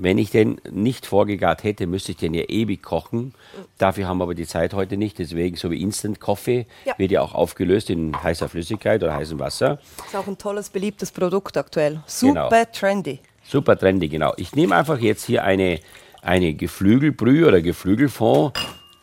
[0.00, 3.34] Wenn ich den nicht vorgegart hätte, müsste ich den ja ewig kochen.
[3.78, 5.18] Dafür haben wir aber die Zeit heute nicht.
[5.18, 6.94] Deswegen, so wie Instant Coffee, Ja.
[6.98, 9.80] wird ja auch aufgelöst in heißer Flüssigkeit oder heißem Wasser.
[10.06, 12.00] Ist auch ein tolles, beliebtes Produkt aktuell.
[12.06, 12.64] Super Genau.
[12.72, 13.18] trendy.
[13.42, 14.34] Super trendy, genau.
[14.36, 15.80] Ich nehme einfach jetzt hier eine,
[16.22, 18.56] eine Geflügelbrühe oder Geflügelfond,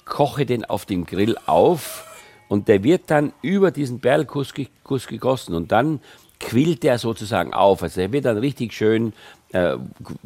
[0.06, 2.06] koche den auf dem Grill auf
[2.48, 6.00] und der wird dann über diesen Perlkuss ge- Kuss gegossen und dann
[6.40, 7.82] quillt der sozusagen auf.
[7.82, 9.14] Also der wird dann richtig schön
[9.52, 9.78] äh,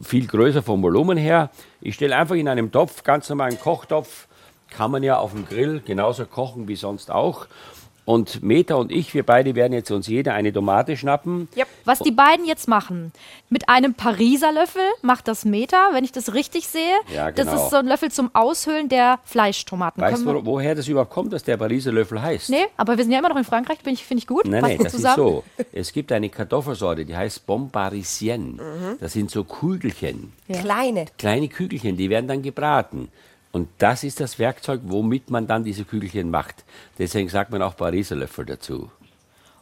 [0.02, 1.50] viel größer vom Volumen her.
[1.82, 4.28] Ich stelle einfach in einem Topf, ganz normalen Kochtopf,
[4.70, 7.48] kann man ja auf dem Grill genauso kochen wie sonst auch.
[8.10, 11.48] Und Meta und ich, wir beide werden jetzt uns jeder eine Tomate schnappen.
[11.56, 11.68] Yep.
[11.86, 13.12] Was die beiden jetzt machen,
[13.50, 16.82] mit einem Pariser Löffel macht das Meter, wenn ich das richtig sehe.
[17.14, 17.64] Ja, Das genau.
[17.64, 20.02] ist so ein Löffel zum Aushöhlen der Fleischtomaten.
[20.02, 22.50] Weißt du, woher das überhaupt kommt, dass der Pariser Löffel heißt?
[22.50, 24.46] Nee, aber wir sind ja immer noch in Frankreich, bin ich- finde ich gut.
[24.48, 25.14] Nein, Passt nein, das zusammen.
[25.28, 25.44] ist so.
[25.72, 28.54] Es gibt eine Kartoffelsorte, die heißt Bombarisienne.
[28.54, 28.98] Mhm.
[29.00, 31.06] Das sind so Kügelchen, Kleine.
[31.20, 33.10] kleine Kügelchen, die werden dann gebraten.
[33.52, 36.64] Und das ist das Werkzeug, womit man dann diese Kügelchen macht.
[37.00, 38.92] Deswegen sagt man auch Pariser Löffel dazu.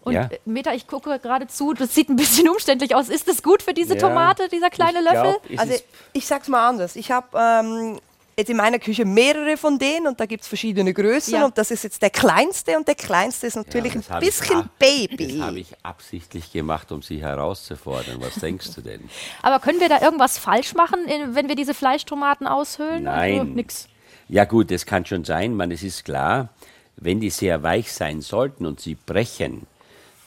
[0.02, 0.24] Und Ja.
[0.26, 3.08] äh, Meta, ich gucke gerade zu, das sieht ein bisschen umständlich aus.
[3.10, 5.36] Ist das gut für diese Ja, Tomate, dieser kleine ich Löffel?
[5.48, 5.74] glaub, Also
[6.14, 6.96] ich sag's mal anders.
[6.98, 8.00] Ich habe ähm,
[8.40, 11.46] jetzt in meiner Küche mehrere von denen und da gibt es verschiedene Größen Ja.
[11.46, 14.58] und das ist jetzt der kleinste und der kleinste ist natürlich das ein ich bisschen
[14.58, 15.38] ab- Baby.
[15.40, 18.18] Das habe ich absichtlich gemacht, um Sie herauszufordern.
[18.22, 19.10] Was denkst du denn?
[19.42, 21.00] Aber können wir da irgendwas falsch machen,
[21.34, 23.04] wenn wir diese Fleischtomaten aushöhlen?
[23.06, 23.40] Nein.
[23.40, 23.88] Also, nix.
[24.30, 25.56] Ja gut, das kann schon sein.
[25.56, 26.50] Man, es ist klar,
[26.96, 29.66] wenn die sehr weich sein sollten und sie brechen,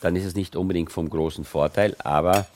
[0.01, 2.46] dann ist es nicht unbedingt vom großen Vorteil, aber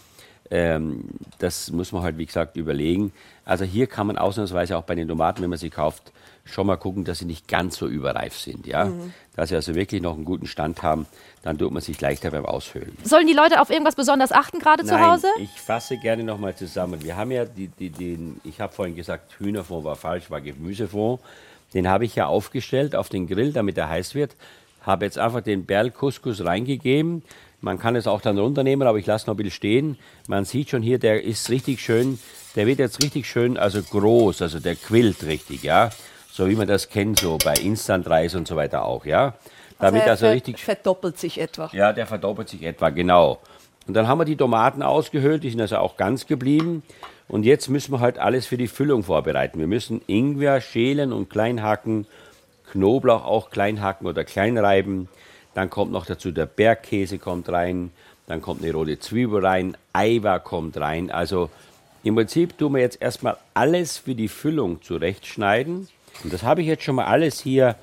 [0.50, 1.04] ähm,
[1.38, 3.12] das muss man halt, wie gesagt, überlegen.
[3.44, 6.12] Also hier kann man ausnahmsweise auch bei den Tomaten, wenn man sie kauft,
[6.44, 8.66] schon mal gucken, dass sie nicht ganz so überreif sind.
[8.66, 8.92] Ja?
[9.34, 11.06] Dass sie also wirklich noch einen guten Stand haben,
[11.42, 12.96] dann tut man sich leichter beim Aushöhlen.
[13.02, 15.28] Sollen die Leute auf irgendwas besonders achten, gerade zu Hause?
[15.38, 17.02] ich fasse gerne nochmal zusammen.
[17.02, 21.20] Wir haben ja die, die, den, ich habe vorhin gesagt, Hühnerfond war falsch, war Gemüsefond.
[21.72, 24.36] Den habe ich ja aufgestellt auf den Grill, damit er heiß wird.
[24.82, 27.22] Habe jetzt einfach den Berl-Couscous reingegeben.
[27.64, 29.98] Man kann es auch dann runternehmen, aber ich lasse noch ein bisschen stehen.
[30.28, 32.18] Man sieht schon hier, der ist richtig schön,
[32.56, 35.88] der wird jetzt richtig schön, also groß, also der quillt richtig, ja.
[36.30, 39.32] So wie man das kennt, so bei Instant-Reis und so weiter auch, ja.
[39.80, 41.70] Damit er also ver- richtig verdoppelt sich etwa.
[41.72, 43.40] ja, der verdoppelt sich etwa, genau.
[43.86, 46.82] Und dann haben wir die Tomaten ausgehöhlt, die sind also auch ganz geblieben.
[47.28, 49.58] Und jetzt müssen wir halt alles für die Füllung vorbereiten.
[49.58, 52.06] Wir müssen Ingwer schälen und klein hacken,
[52.72, 55.08] Knoblauch auch klein hacken oder klein reiben.
[55.54, 57.90] Dann kommt noch dazu der Bergkäse kommt rein,
[58.26, 61.10] dann kommt eine rote Zwiebel rein, Eiweiß kommt rein.
[61.10, 61.50] Also
[62.02, 65.88] im Prinzip tun wir jetzt erstmal alles für die Füllung zurechtschneiden.
[66.22, 67.76] Und das habe ich jetzt schon mal alles hier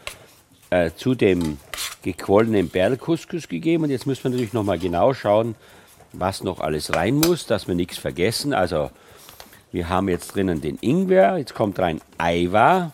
[0.70, 1.58] äh, zu dem
[2.04, 3.84] gequollenen Berlcouscous gegeben.
[3.84, 5.56] Und jetzt müssen wir natürlich noch mal genau schauen,
[6.14, 8.54] was noch alles rein muss, dass wir nichts vergessen.
[8.54, 8.92] Also
[9.72, 12.92] wir haben jetzt drinnen den Ingwer, jetzt kommt rein Eiwa.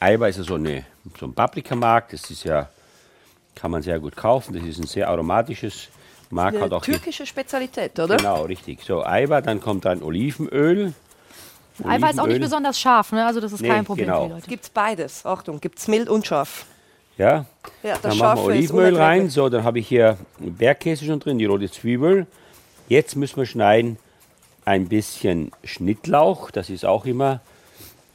[0.00, 0.84] Eiwa ist ja so, eine,
[1.18, 2.68] so ein Paprikamark, das ist ja,
[3.54, 4.54] kann man sehr gut kaufen.
[4.54, 5.88] Das ist ein sehr aromatisches
[6.30, 6.54] Mark.
[6.54, 8.16] Eine Hat auch türkische Spezialität, oder?
[8.16, 8.82] genau, richtig.
[8.82, 10.94] So, Eiwa, dann kommt rein Olivenöl.
[11.84, 12.40] Eiweiß ist auch nicht Olivenöl.
[12.40, 13.24] besonders scharf, ne?
[13.26, 14.22] also das ist Nee, kein Problem genau.
[14.22, 14.48] für die Leute.
[14.48, 15.24] Gibt's beides.
[15.26, 16.66] Achtung, gibt's mild und scharf.
[17.18, 17.44] Ja,
[17.82, 19.28] Ja, das dann machen wir Olivenöl rein.
[19.30, 22.26] So, dann habe ich hier Bergkäse schon drin, die rote Zwiebel.
[22.88, 23.98] Jetzt müssen wir schneiden
[24.64, 26.50] ein bisschen Schnittlauch.
[26.50, 27.40] Das ist auch immer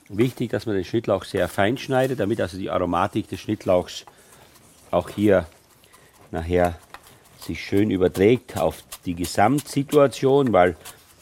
[0.09, 4.05] wichtig, dass man den Schnittlauch sehr fein schneidet, damit also die Aromatik des Schnittlauchs
[4.91, 5.45] auch hier
[6.31, 6.77] nachher
[7.39, 10.75] sich schön überträgt auf die Gesamtsituation, weil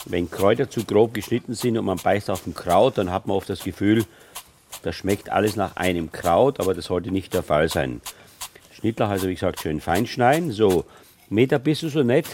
[0.06, 3.38] wenn Kräuter zu grob geschnitten sind und man beißt auf ein Kraut, dann hat man
[3.38, 4.06] oft das Gefühl,
[4.84, 8.02] das schmeckt alles nach einem Kraut, aber das sollte nicht der Fall sein.
[8.72, 10.52] Schnittlauch, also wie gesagt, schön fein schneiden.
[10.52, 10.86] So,
[11.30, 12.28] Meter bist du so nett,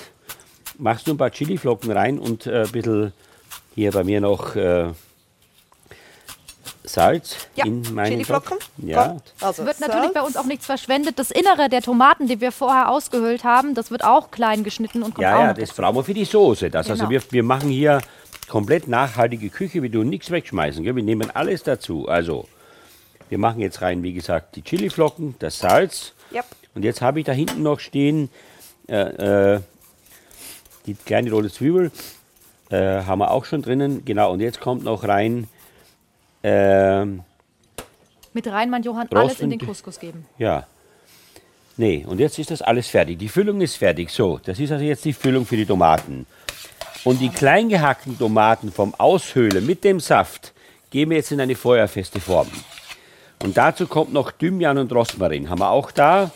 [0.78, 3.14] machst du ein paar Chiliflocken rein und äh, ein bisschen
[3.76, 4.90] hier bei mir noch äh,
[6.84, 8.58] Salz Ja, in meinen Chiliflocken.
[8.78, 9.18] Ja.
[9.40, 10.14] Also Wird natürlich Salz.
[10.14, 11.20] bei uns auch nichts verschwendet.
[11.20, 15.14] Das Innere der Tomaten, die wir vorher ausgehöhlt haben, das wird auch klein geschnitten und
[15.16, 15.82] kommt auch Ja, ja, noch das dazu.
[15.82, 16.70] brauchen wir für die Soße.
[16.70, 17.10] Das, Also Genau.
[17.12, 18.02] wir, wir machen hier
[18.48, 19.82] komplett nachhaltige Küche.
[19.84, 20.84] Wir tun nichts wegschmeißen.
[20.84, 20.96] Gell?
[20.96, 22.08] Wir nehmen alles dazu.
[22.08, 22.48] Also,
[23.30, 26.14] wir machen jetzt rein, wie gesagt, die Chiliflocken, das Salz.
[26.34, 26.46] Yep.
[26.76, 28.30] Und jetzt habe ich da hinten noch stehen
[28.88, 29.60] äh, äh,
[30.86, 31.92] die kleine rote Zwiebel.
[32.70, 34.04] Äh, haben wir auch schon drinnen.
[34.06, 35.48] Genau, und jetzt kommt noch rein,
[36.44, 37.22] ähm,
[38.34, 40.26] Mit Reinmann Johann alles in den Couscous geben.
[40.38, 40.66] ja.
[41.78, 43.18] Nee, und jetzt ist das alles fertig.
[43.18, 44.12] Die Füllung ist fertig.
[44.12, 46.28] So, das ist also jetzt die Füllung für die Tomaten.
[47.06, 50.54] Und die klein gehackten Tomaten vom Aushöhlen mit dem Saft
[50.92, 52.48] geben wir jetzt in eine feuerfeste Form.
[53.42, 55.50] Und dazu kommt noch Thymian und Rosmarin.
[55.50, 56.30] Haben wir auch da,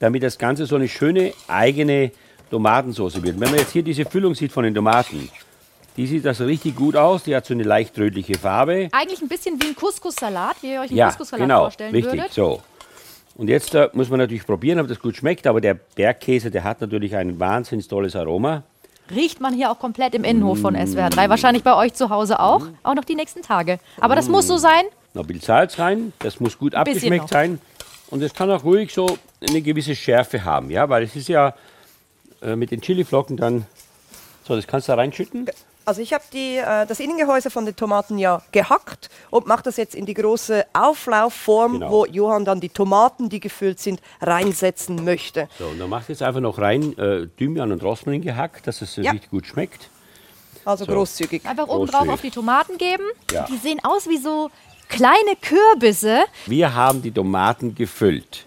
[0.00, 2.10] damit das Ganze so eine schöne eigene
[2.50, 3.38] Tomatensauce wird.
[3.38, 5.30] Wenn man jetzt hier diese Füllung sieht von den Tomaten,
[5.98, 7.24] die sieht also richtig gut aus.
[7.24, 8.88] Die hat so eine leicht rötliche Farbe.
[8.92, 12.12] Eigentlich ein bisschen wie ein Couscous-Salat, wie ihr euch einen Ja, Couscous-Salat genau, vorstellen richtig,
[12.14, 12.32] würdet.
[12.32, 12.62] so.
[13.34, 16.62] Und jetzt äh, muss man natürlich probieren, ob das gut schmeckt, aber der Bergkäse, der
[16.64, 18.62] hat natürlich ein wahnsinnig tolles Aroma.
[19.14, 20.86] Riecht man hier auch komplett im Innenhof von Mm.
[20.86, 21.28] SWR 3.
[21.30, 22.66] Wahrscheinlich bei euch zu Hause auch.
[22.84, 23.80] Auch noch die nächsten Tage.
[24.00, 24.84] Aber das muss so sein.
[25.14, 27.60] Noch ein bisschen Salz rein, das muss gut abgeschmeckt sein.
[28.10, 31.54] Und es kann auch ruhig so eine gewisse Schärfe haben, ja, weil es ist ja
[32.40, 33.66] äh, mit den Chiliflocken dann,
[34.46, 35.46] so, das kannst du da reinschütten.
[35.88, 39.94] Also ich habe äh, das Innengehäuse von den Tomaten ja gehackt und mache das jetzt
[39.94, 41.90] in die große Auflaufform, Genau.
[41.90, 45.48] wo Johann dann die Tomaten, die gefüllt sind, reinsetzen möchte.
[45.58, 48.82] So, und dann machst du jetzt einfach noch rein äh, Thymian und Rosmarin gehackt, dass
[48.82, 49.12] es äh, Ja.
[49.12, 49.88] richtig gut schmeckt.
[50.66, 50.92] Also So.
[50.92, 51.46] großzügig.
[51.46, 53.04] Einfach oben drauf auf die Tomaten geben.
[53.32, 53.46] Ja.
[53.50, 54.50] Die sehen aus wie so
[54.90, 56.18] kleine Kürbisse.
[56.44, 58.44] Wir haben die Tomaten gefüllt.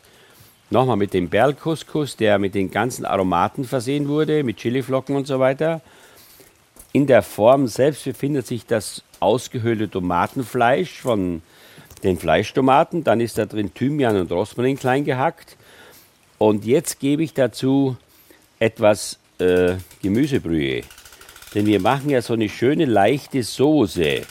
[0.69, 5.39] Nochmal mit dem Berlcouscous, der mit den ganzen Aromaten versehen wurde, mit Chiliflocken und so
[5.39, 5.82] weiter.
[6.93, 11.41] In der Form selbst befindet sich das ausgehöhlte Tomatenfleisch von
[12.04, 13.04] den Fleischtomaten.
[13.04, 15.56] Dann ist da drin Thymian und Rosmarin klein gehackt.
[16.38, 17.95] Und jetzt gebe ich dazu
[18.60, 20.82] etwas äh, Gemüsebrühe.
[21.54, 24.21] Denn wir machen ja so eine schöne leichte Soße.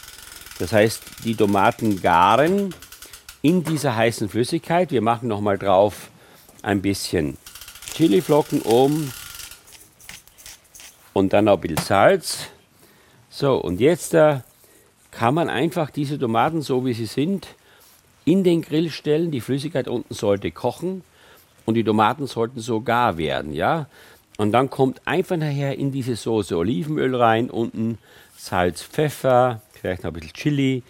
[0.59, 2.75] Das heißt, die Tomaten garen
[3.43, 4.91] in dieser heißen Flüssigkeit.
[4.91, 6.11] Wir machen noch mal drauf
[6.63, 7.39] ein bisschen
[7.95, 9.13] Chiliflocken oben
[11.13, 12.47] und dann noch ein bisschen Salz.
[13.29, 14.41] So, und jetzt äh,
[15.11, 17.49] kann man einfach diese Tomaten, so wie sie sind,
[18.25, 19.31] in den Grill stellen.
[19.31, 21.03] Die Flüssigkeit unten sollte kochen
[21.67, 23.87] und die Tomaten sollten so gar werden, ja.
[24.37, 27.99] Und dann kommt einfach nachher in diese Soße Olivenöl rein, unten
[28.37, 30.83] Salz, Pfeffer, vielleicht noch ein bisschen Chili,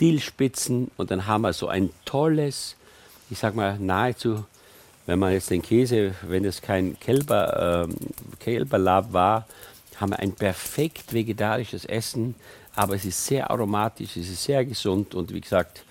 [0.00, 2.76] Dillspitzen und dann haben wir so ein tolles,
[3.30, 4.44] ich sag mal nahezu,
[5.06, 7.96] wenn man jetzt den Käse, wenn es kein Kälber, ähm,
[8.38, 9.46] Kälberlab war,
[9.96, 12.34] haben wir ein perfekt vegetarisches Essen,
[12.74, 15.14] aber es ist sehr aromatisch, es ist sehr gesund.
[15.14, 15.84] Und wie gesagt,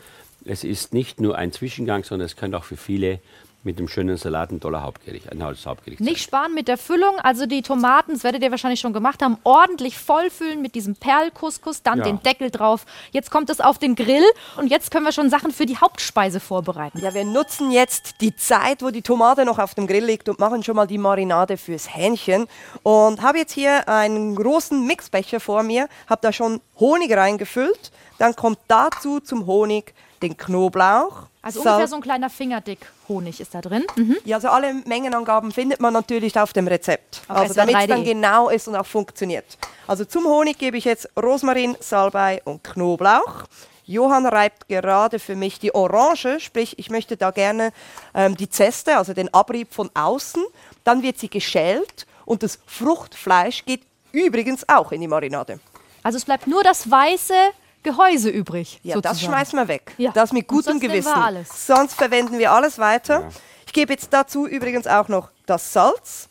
[0.46, 3.20] es ist nicht nur ein Zwischengang, sondern es könnte auch für viele
[3.64, 7.20] mit einem schönen Salat ein toller Hauptgericht, ein tolles Hauptgericht Nicht sparen mit der Füllung,
[7.20, 11.84] also die Tomaten, das werdet ihr wahrscheinlich schon gemacht haben, ordentlich vollfüllen mit diesem Perlcouscous,
[11.84, 12.06] dann Ja.
[12.06, 12.86] den Deckel drauf.
[13.12, 14.24] Jetzt kommt es auf den Grill
[14.58, 17.00] und jetzt können wir schon Sachen für die Hauptspeise vorbereiten.
[17.00, 20.40] Ja, wir nutzen jetzt die Zeit, wo die Tomate noch auf dem Grill liegt und
[20.40, 22.48] machen schon mal die Marinade fürs Hähnchen.
[22.84, 27.92] Und habe jetzt hier einen großen Mixbecher vor mir, habe da schon Honig reingefüllt.
[28.18, 31.24] Dann kommt dazu zum Honig den Knoblauch.
[31.42, 33.84] Also Salz- ungefähr so ein kleiner Fingerdick Honig ist da drin.
[33.96, 34.18] Mhm.
[34.26, 37.22] Ja, also alle Mengenangaben findet man natürlich auf dem Rezept.
[37.28, 38.14] Auf also damit es dann SWR3.de.
[38.14, 39.58] genau ist und auch funktioniert.
[39.88, 43.46] Also zum Honig gebe ich jetzt Rosmarin, Salbei und Knoblauch.
[43.86, 47.74] Johann reibt gerade für mich die Orange, sprich ich möchte da gerne
[48.14, 50.44] ähm, die Zeste, also den Abrieb von außen.
[50.84, 53.82] Dann wird sie geschält und das Fruchtfleisch geht
[54.12, 55.60] übrigens auch in die Marinade.
[56.04, 57.34] Also es bleibt nur das weiße
[57.84, 58.80] Gehäuse übrig.
[58.84, 59.16] Ja, sozusagen.
[59.16, 59.94] das schmeißen wir weg.
[59.98, 60.12] Ja.
[60.12, 61.14] Das mit gutem sonst Gewissen.
[61.14, 61.68] alles.
[61.68, 63.30] Sonst verwenden wir alles weiter.
[63.66, 66.30] Ich gebe jetzt dazu übrigens auch noch das Salz,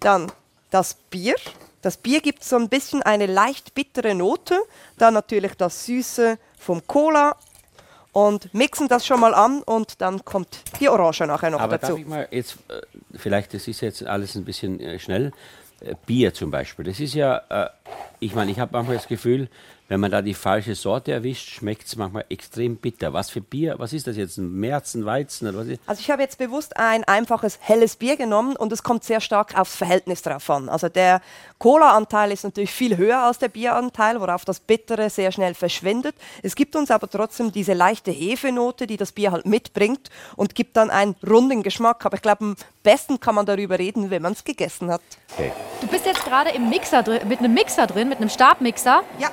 [0.00, 0.30] dann
[0.70, 1.34] das Bier.
[1.82, 4.58] Das Bier gibt so ein bisschen eine leicht bittere Note.
[4.98, 7.36] Dann natürlich das Süße vom Cola
[8.12, 11.92] und mixen das schon mal an und dann kommt die Orange nachher noch Aber dazu.
[11.92, 12.80] darf ich mal jetzt, äh,
[13.14, 15.32] vielleicht, das ist jetzt alles ein bisschen äh, schnell,
[15.80, 17.42] äh, Bier zum Beispiel, das ist ja,
[18.18, 19.50] ich meine, ich habe manchmal das Gefühl,
[19.88, 23.12] wenn man da die falsche Sorte erwischt, schmeckt es manchmal extrem bitter.
[23.12, 26.10] Was für Bier, was ist das jetzt, ein Märzen, Weizen oder was ist Also ich
[26.10, 30.22] habe jetzt bewusst ein einfaches helles Bier genommen und es kommt sehr stark aufs Verhältnis
[30.22, 30.68] drauf an.
[30.68, 31.20] Also der
[31.58, 36.16] Cola-Anteil ist natürlich viel höher als der Bieranteil, worauf das Bittere sehr schnell verschwindet.
[36.42, 40.76] Es gibt uns aber trotzdem diese leichte Hefenote, die das Bier halt mitbringt und gibt
[40.76, 42.04] dann einen runden Geschmack.
[42.04, 45.02] Aber ich glaube, am besten kann man darüber reden, wenn man es gegessen hat.
[45.32, 45.52] Okay.
[45.80, 49.30] Du bist jetzt gerade im Mixer drin, mit einem Mixer drin, mit einem Stabmixer Ja,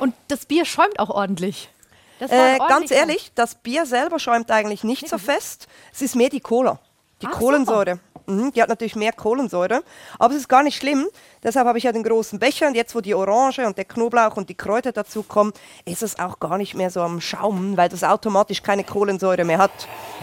[0.00, 1.70] und das Bier schäumt auch ordentlich.
[2.20, 5.68] Äh, ganz ehrlich, das Bier selber schäumt eigentlich nicht so fest.
[5.92, 6.80] Es ist mehr die Cola.
[7.22, 7.32] Die Ach.
[7.32, 8.00] Kohlensäure.
[8.28, 9.82] Mhm, die hat natürlich mehr Kohlensäure.
[10.18, 11.06] Aber es ist gar nicht schlimm.
[11.42, 12.66] Deshalb habe ich ja den großen Becher.
[12.66, 15.52] Und jetzt, wo die Orange und der Knoblauch und die Kräuter dazu kommen,
[15.84, 19.58] ist es auch gar nicht mehr so am Schaumen, weil das automatisch keine Kohlensäure mehr
[19.58, 19.70] hat.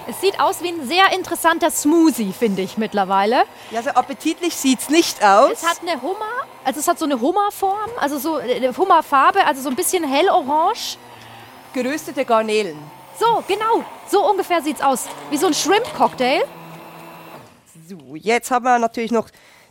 [0.07, 3.43] Es sieht aus wie ein sehr interessanter Smoothie, finde ich mittlerweile.
[3.71, 5.51] Ja, so appetitlich sieht es nicht aus.
[5.53, 9.61] Es hat eine Hummer, also es hat so eine Hummerform, also so eine Hummerfarbe, also
[9.61, 10.97] so ein bisschen hellorange.
[11.73, 12.77] geröstete Garnelen.
[13.19, 15.07] So, genau, so ungefähr sieht's aus.
[15.31, 16.43] Wie so ein Shrimp-Cocktail.
[17.87, 19.29] So, jetzt haben wir natürlich noch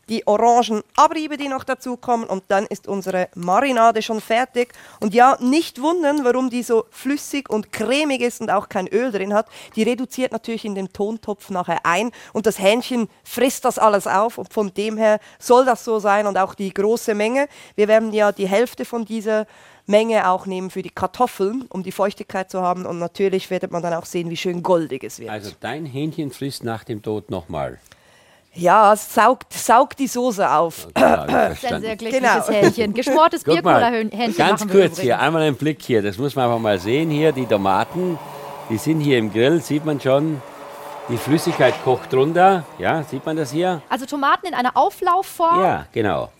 [0.08, 4.72] die orangen Abriebe, die noch dazukommen und dann ist unsere Marinade schon fertig.
[5.00, 9.10] Und ja, nicht wundern, warum die so flüssig und cremig ist und auch kein Öl
[9.10, 9.48] drin hat.
[9.76, 14.38] Die reduziert natürlich in den Tontopf nachher ein und das Hähnchen frisst das alles auf
[14.38, 17.48] und von dem her soll das so sein und auch die große Menge.
[17.74, 19.46] Wir werden ja die Hälfte von dieser
[19.86, 23.82] Menge auch nehmen für die Kartoffeln, um die Feuchtigkeit zu haben und natürlich wird man
[23.82, 25.30] dann auch sehen, wie schön goldig es wird.
[25.30, 27.78] Also dein Hähnchen frisst nach dem Tod nochmal.
[28.54, 30.88] Ja, es saugt, saugt die Soße auf.
[30.96, 31.98] Ja, Sehr, sehr verstanden.
[31.98, 32.58] glückliches Genau.
[32.58, 32.94] Hähnchen.
[32.94, 36.60] Geschmortes Guck mal, Biercola-Hähnchen ganz kurz hier, einmal einen Blick hier, das muss man einfach
[36.60, 38.18] mal sehen hier, die Tomaten,
[38.70, 40.40] die sind hier im Grill, sieht man schon,
[41.08, 43.82] die Flüssigkeit kocht runter, ja, sieht man das hier?
[43.88, 45.60] Also Tomaten in einer Auflaufform.
[45.60, 46.30] Ja, genau.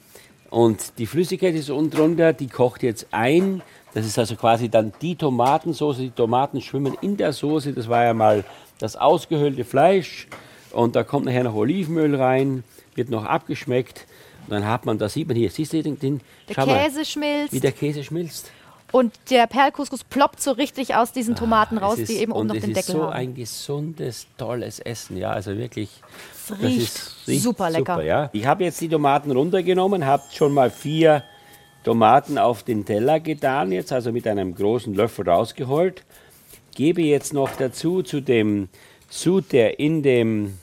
[0.51, 3.61] Und die Flüssigkeit ist unten drunter, die kocht jetzt ein.
[3.93, 5.99] Das ist also quasi dann die Tomatensauce.
[5.99, 7.73] Die Tomaten schwimmen in der Soße.
[7.73, 8.45] Das war ja mal
[8.79, 10.29] das ausgehöhlte Fleisch.
[10.75, 14.07] Und da kommt nachher noch Olivenöl rein, wird noch abgeschmeckt.
[14.47, 16.83] Und dann hat man, da sieht man hier, siehst du den, den Der schau mal,
[16.85, 18.51] Käse schmilzt wie der Käse schmilzt.
[18.93, 22.49] und der Perlcouscous ploppt so richtig aus diesen Tomaten raus, Ah, die ist- eben oben
[22.49, 23.13] noch es den ist Deckel so haben.
[23.15, 25.17] ein gesundes, tolles Essen.
[25.17, 25.89] Ja, also wirklich.
[26.35, 28.03] Es das riecht ist- riecht super lecker.
[28.03, 28.29] ja.
[28.35, 31.23] Ich habe jetzt die Tomaten runtergenommen, habe schon mal vier
[31.85, 36.03] Tomaten auf den Teller getan, jetzt also mit einem großen Löffel rausgeholt.
[36.75, 38.69] Gebe jetzt noch dazu zu dem
[39.09, 40.59] Sud, der in, dem,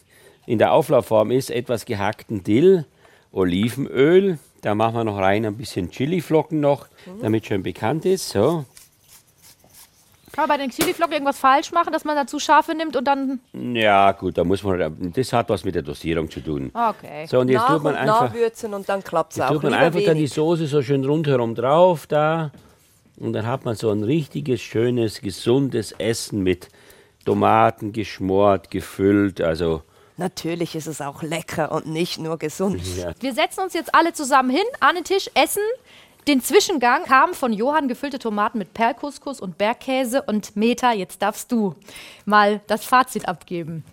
[0.52, 2.84] in der Auflaufform ist, etwas gehackten Dill,
[3.32, 4.38] Olivenöl.
[4.60, 6.88] Da machen wir noch rein ein bisschen Chiliflocken noch,
[7.22, 8.28] damit schön bekannt ist.
[8.28, 8.66] So.
[10.34, 13.40] Kann man bei den Chiliflocken irgendwas falsch machen, dass man dazu Scharfe nimmt und dann.
[13.54, 16.70] Ja, gut, da muss man, das hat was mit der Dosierung zu tun.
[16.74, 17.28] Okay.
[17.28, 19.46] So, und jetzt nach tut man und einfach, nach würzen und dann klappt es jetzt
[19.46, 19.54] auch.
[19.54, 20.34] tut man Lieber einfach dann die wenig.
[20.34, 22.52] Soße so schön rundherum drauf da.
[23.18, 26.68] Und dann hat man so ein richtiges, schönes, gesundes Essen mit
[27.24, 29.40] Tomaten geschmort, gefüllt.
[29.40, 29.84] Also,
[30.18, 32.82] Natürlich ist es auch lecker und nicht nur gesund.
[32.98, 33.14] ja.
[33.20, 35.64] Wir setzen uns jetzt alle zusammen hin an den Tisch, essen.
[36.28, 40.94] Den Zwischengang kam von Johann gefüllte Tomaten mit Perlcouscous und Bergkäse und Meta.
[40.94, 41.76] Jetzt darfst du
[42.26, 43.84] mal das Fazit abgeben.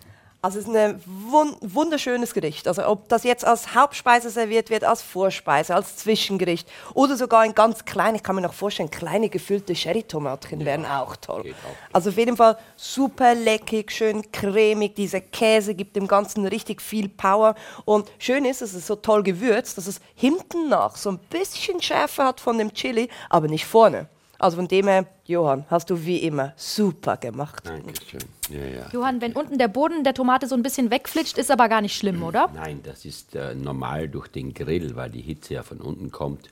[0.41, 2.65] Also es ist ein wun wunderschönes Gericht.
[2.65, 7.53] Also ob das jetzt als Hauptspeise serviert wird, als Vorspeise, als Zwischengericht oder sogar ein
[7.53, 11.41] ganz klein, ich kann mir noch vorstellen, kleine gefüllte Sherry-Tomatchen wären auch toll.
[11.41, 11.93] auch.
[11.93, 14.95] Also auf jeden Fall super leckig, schön cremig.
[14.95, 17.55] Dieser Käse gibt dem Ganzen richtig viel Power.
[17.83, 21.81] Und schön ist, es ist so toll gewürzt, dass es hinten nach so ein bisschen
[21.81, 24.07] Schärfe hat von dem Chili, aber nicht vorne.
[24.37, 27.61] Also von dem her, Johann, hast du wie immer super gemacht.
[27.63, 28.19] Dankeschön.
[28.49, 28.89] Ja, ja.
[28.91, 31.95] Johann, wenn unten der Boden der Tomate so ein bisschen wegflitscht, ist aber gar nicht
[31.95, 32.49] schlimm, oder?
[32.55, 36.49] Nein, das ist äh, normal durch den Grill, weil die Hitze ja von unten kommt,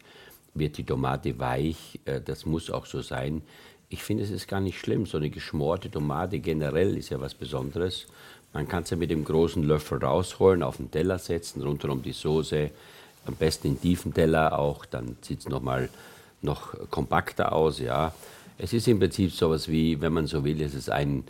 [0.53, 1.99] wird die Tomate weich.
[2.05, 3.41] Äh, das muss auch so sein.
[3.89, 5.07] Ich finde, es ist gar nicht schlimm.
[5.07, 8.05] So eine geschmorte Tomate generell ist ja was Besonderes.
[8.53, 12.69] Man kann sie mit dem großen Löffel rausholen, auf den Teller setzen, rundherum die Soße,
[13.25, 15.89] am besten in tiefen Teller auch, dann sieht es nochmal
[16.43, 17.79] noch kompakter aus.
[17.79, 18.13] Ja.
[18.57, 21.25] Es ist im Prinzip sowas wie, wenn man so will, es ist ein,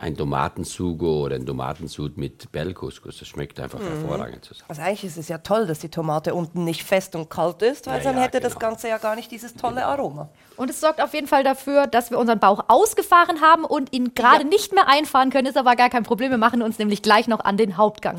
[0.00, 3.18] ein Tomatensugo oder ein Tomatensud mit Bellcouscous.
[3.18, 4.64] Das schmeckt einfach hervorragend zusammen.
[4.68, 7.86] Also eigentlich ist es ja toll, dass die Tomate unten nicht fest und kalt ist,
[7.86, 8.68] weil Ja, dann ja, hätte das genau.
[8.70, 10.28] Ganze ja gar nicht dieses tolle Aroma.
[10.56, 14.14] Und es sorgt auf jeden Fall dafür, dass wir unseren Bauch ausgefahren haben und ihn
[14.14, 14.48] gerade Ja.
[14.48, 15.46] nicht mehr einfahren können.
[15.46, 16.30] Ist aber gar kein Problem.
[16.30, 18.18] Wir machen uns nämlich gleich noch an den Hauptgang.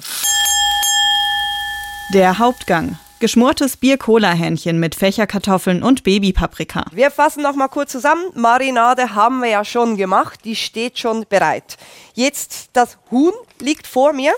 [2.13, 2.97] Der Hauptgang.
[3.21, 6.85] Geschmortes Bier-Cola-Hähnchen mit Fächerkartoffeln und Babypaprika.
[6.91, 8.23] Wir fassen noch mal kurz zusammen.
[8.33, 11.77] Marinade haben wir ja schon gemacht, die steht schon bereit.
[12.15, 14.33] Jetzt das Huhn liegt vor mir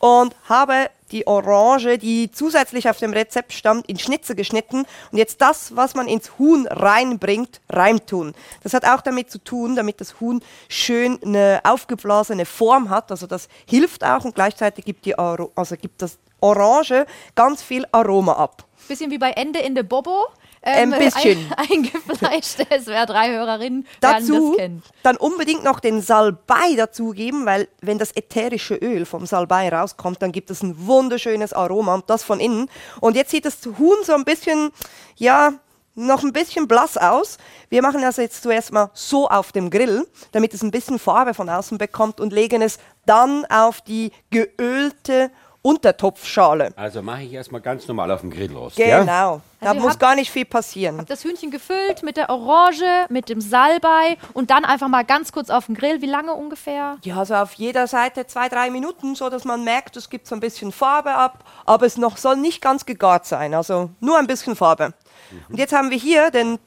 [0.00, 5.40] und habe die Orange, die zusätzlich auf dem Rezept stammt, in Schnitze geschnitten und jetzt
[5.40, 8.34] das, was man ins Huhn reinbringt, reintun.
[8.62, 13.10] Das hat auch damit zu tun, damit das Huhn schön eine aufgeblasene Form hat.
[13.10, 18.32] Also das hilft auch und gleichzeitig gibt, die also gibt das Orange ganz viel Aroma
[18.34, 18.64] ab.
[18.88, 20.26] Bisschen wie bei Ende in de Bobo.
[20.62, 21.52] Ähm, Ein bisschen.
[21.56, 22.66] Ein, eingefleischt.
[22.68, 24.82] Es wäre drei Hörerinnen, werden dazu das kennen.
[25.02, 30.32] dann unbedingt noch den Salbei dazugeben, weil wenn das ätherische Öl vom Salbei rauskommt, dann
[30.32, 32.68] gibt es ein wunderschönes Aroma und das von innen.
[33.00, 34.70] Und jetzt sieht das Huhn so ein bisschen,
[35.16, 35.54] ja,
[35.94, 37.38] noch ein bisschen blass aus.
[37.68, 41.34] Wir machen das jetzt zuerst mal so auf dem Grill, damit es ein bisschen Farbe
[41.34, 45.30] von außen bekommt und legen es dann auf die geölte
[45.62, 46.72] Untertopfschale.
[46.76, 48.76] Also mache ich erstmal ganz normal auf dem Grill los.
[48.76, 49.00] Ja?
[49.00, 49.40] Genau.
[49.60, 51.04] Da Also muss habt- gar nicht viel passieren.
[51.06, 55.50] Das Hühnchen gefüllt mit der Orange, mit dem Salbei und dann einfach mal ganz kurz
[55.50, 56.00] auf den Grill.
[56.00, 56.96] Wie lange ungefähr?
[57.04, 60.34] Ja, also auf jeder Seite zwei, drei Minuten, so dass man merkt, es gibt so
[60.34, 64.26] ein bisschen Farbe ab, aber es noch soll nicht ganz gegart sein, also nur ein
[64.26, 64.94] bisschen Farbe.
[65.50, 66.58] Und jetzt haben wir hier den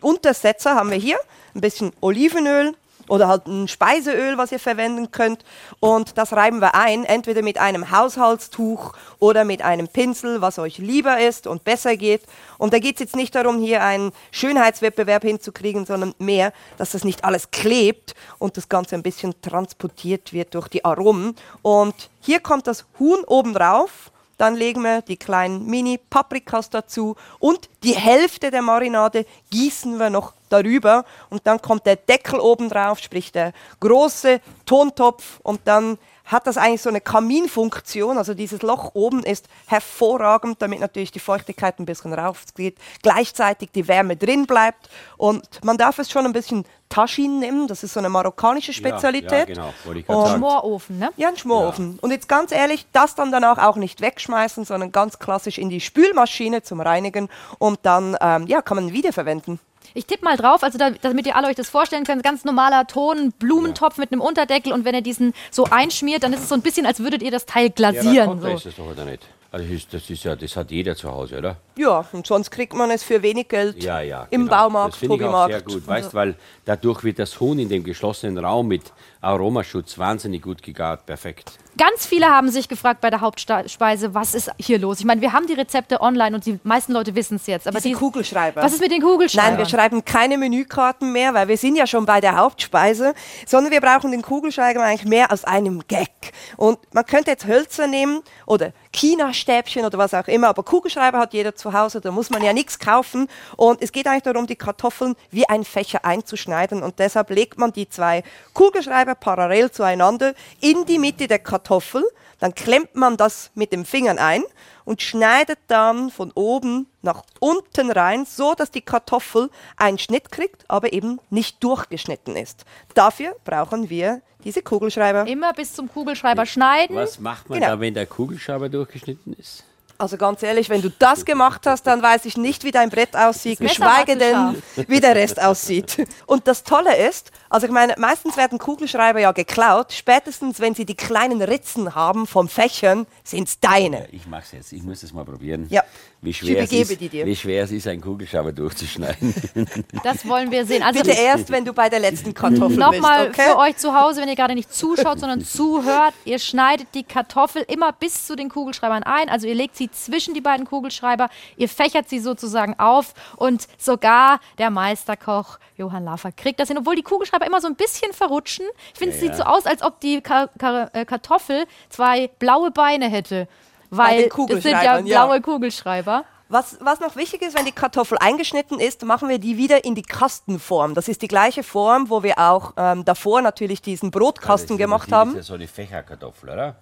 [0.00, 1.18] Tonuntersetzer, haben wir hier
[1.54, 2.74] ein bisschen Olivenöl
[3.08, 5.44] oder halt ein Speiseöl, was ihr verwenden könnt.
[5.80, 10.78] Und das reiben wir ein, entweder mit einem Haushaltstuch oder mit einem Pinsel, was euch
[10.78, 12.22] lieber ist und besser geht.
[12.58, 17.04] Und da geht es jetzt nicht darum, hier einen Schönheitswettbewerb hinzukriegen, sondern mehr, dass das
[17.04, 21.36] nicht alles klebt und das Ganze ein bisschen transportiert wird durch die Aromen.
[21.62, 24.10] Und hier kommt das Huhn oben drauf.
[24.36, 30.32] Dann legen wir die kleinen Mini-Paprikas dazu und die Hälfte der Marinade gießen wir noch
[30.54, 36.46] darüber und dann kommt der Deckel oben drauf, sprich der große Tontopf und dann hat
[36.46, 38.16] das eigentlich so eine Kaminfunktion.
[38.16, 43.86] Also dieses Loch oben ist hervorragend, damit natürlich die Feuchtigkeit ein bisschen rausgeht, gleichzeitig die
[43.88, 48.00] Wärme drin bleibt und man darf es schon ein bisschen Taschin nehmen, das ist so
[48.00, 49.32] eine marokkanische Spezialität.
[49.32, 50.38] Ja, ja genau, wollte ich gerade Und- sagen.
[50.38, 51.10] Schmorofen, ne?
[51.16, 51.98] Ja, ein Schmorofen.
[52.00, 55.80] Und jetzt ganz ehrlich, das dann danach auch nicht wegschmeißen, sondern ganz klassisch in die
[55.80, 59.58] Spülmaschine zum Reinigen und dann ähm, ja, kann man wiederverwenden.
[59.92, 62.86] Ich tippe mal drauf, also da, damit ihr alle euch das vorstellen könnt, ganz normaler
[62.86, 66.54] Ton, Blumentopf mit einem Unterdeckel und wenn ihr diesen so einschmiert, dann ist es so
[66.54, 68.38] ein bisschen, als würdet ihr das Teil Ja, glasieren.
[68.38, 68.68] Ist so.
[68.70, 69.22] das doch oder nicht?
[69.52, 71.56] Also das ist, das ist ja, das hat jeder zu Hause, oder?
[71.76, 74.26] Ja, und sonst kriegt man es für wenig Geld Ja, ja.
[74.30, 74.50] im genau.
[74.64, 77.84] Baumarkt, Das finde ich auch sehr gut, weißt, weil dadurch wird das Huhn in dem
[77.84, 78.82] geschlossenen Raum mit
[79.24, 81.58] Aromaschutz wahnsinnig gut gegart, perfekt.
[81.76, 85.00] Ganz viele haben sich gefragt bei der Hauptspeise, was ist hier los?
[85.00, 87.66] Ich meine, wir haben die Rezepte online und die meisten Leute wissen es jetzt.
[87.66, 88.62] Aber Diese die, Kugelschreiber.
[88.62, 89.54] was ist mit den Kugelschreibern?
[89.54, 93.12] Nein, wir schreiben keine Menükarten mehr, weil wir sind ja schon bei der Hauptspeise,
[93.44, 96.10] sondern wir brauchen den Kugelschreiber eigentlich mehr aus einem Gag.
[96.56, 101.32] Und man könnte jetzt Hölzer nehmen oder China-Stäbchen oder was auch immer, aber Kugelschreiber hat
[101.34, 103.26] jeder zu Hause, da muss man ja nichts kaufen.
[103.56, 107.72] Und es geht eigentlich darum, die Kartoffeln wie ein Fächer einzuschneiden und deshalb legt man
[107.72, 108.22] die zwei
[108.52, 112.04] Kugelschreiber parallel zueinander in die Mitte der Kartoffel,
[112.40, 114.42] dann klemmt man das mit den Fingern ein
[114.84, 120.64] und schneidet dann von oben nach unten rein, so dass die Kartoffel einen Schnitt kriegt,
[120.68, 122.64] aber eben nicht durchgeschnitten ist.
[122.94, 125.26] Dafür brauchen wir diese Kugelschreiber.
[125.26, 126.96] Immer bis zum Kugelschreiber schneiden.
[126.96, 127.72] Was macht man Genau.
[127.72, 129.64] da, wenn der Kugelschreiber durchgeschnitten ist?
[129.96, 133.16] Also ganz ehrlich, wenn du das gemacht hast, dann weiß ich nicht, wie dein Brett
[133.16, 136.04] aussieht, geschweige denn, wie der Rest aussieht.
[136.26, 140.84] Und das Tolle ist, also ich meine, meistens werden Kugelschreiber ja geklaut, spätestens wenn sie
[140.84, 144.08] die kleinen Ritzen haben vom Fächern, sind's deine.
[144.10, 145.68] Ich mach's jetzt, ich muss das mal probieren.
[145.70, 145.84] Ja.
[146.20, 147.26] Wie Ich schwer, es übergebe ist, die dir.
[147.26, 149.34] wie schwer es ist, einen Kugelschreiber durchzuschneiden.
[150.02, 150.82] Das wollen wir sehen.
[150.82, 153.50] Also Bitte erst, wenn du bei der letzten Kartoffel Nochmal bist, okay?
[153.50, 157.64] für euch zu Hause, wenn ihr gerade nicht zuschaut, sondern zuhört, ihr schneidet die Kartoffel
[157.68, 159.28] immer bis zu den Kugelschreibern ein.
[159.28, 164.40] Also ihr legt sie zwischen die beiden Kugelschreiber, ihr fächert sie sozusagen auf und sogar
[164.58, 168.66] der Meisterkoch Johann Laffer kriegt das hin, obwohl die Kugelschreiber immer so ein bisschen verrutschen.
[168.92, 169.44] Ich finde, es Ja, sieht ja.
[169.44, 173.48] so aus, als ob die Ka Ka äh, Kartoffel zwei blaue Beine hätte.
[173.90, 175.24] Weil das sind ja ja.
[175.26, 176.24] blaue Kugelschreiber.
[176.48, 179.94] Was, was noch wichtig ist, wenn die Kartoffel eingeschnitten ist, machen wir die wieder in
[179.94, 180.94] die Kastenform.
[180.94, 185.18] Das ist die gleiche Form, wo wir auch ähm, davor natürlich diesen Brotkasten gemacht Das
[185.18, 185.30] haben.
[185.30, 186.76] ist ja so eine Fächerkartoffel, oder?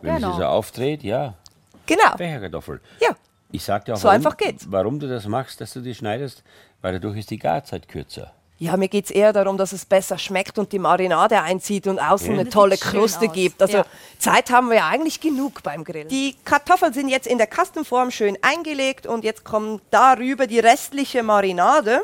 [0.00, 0.32] Wenn Genau.
[0.32, 1.34] sie so aufdreht, ja.
[1.86, 2.16] Genau.
[2.16, 2.80] Fächerkartoffel.
[3.00, 3.10] Ja.
[3.50, 4.66] Ich sag dir auch, So warum, einfach geht's.
[4.70, 6.44] warum du das machst, dass du die schneidest,
[6.82, 8.32] weil dadurch ist die Garzeit kürzer.
[8.60, 12.00] Ja, mir geht es eher darum, dass es besser schmeckt und die Marinade einzieht und
[12.00, 13.62] außen eine Das tolle Kruste gibt.
[13.62, 13.86] Also Ja.
[14.18, 16.08] Zeit haben wir ja eigentlich genug beim Grillen.
[16.08, 21.22] Die Kartoffeln sind jetzt in der Kastenform schön eingelegt und jetzt kommt darüber die restliche
[21.22, 22.02] Marinade.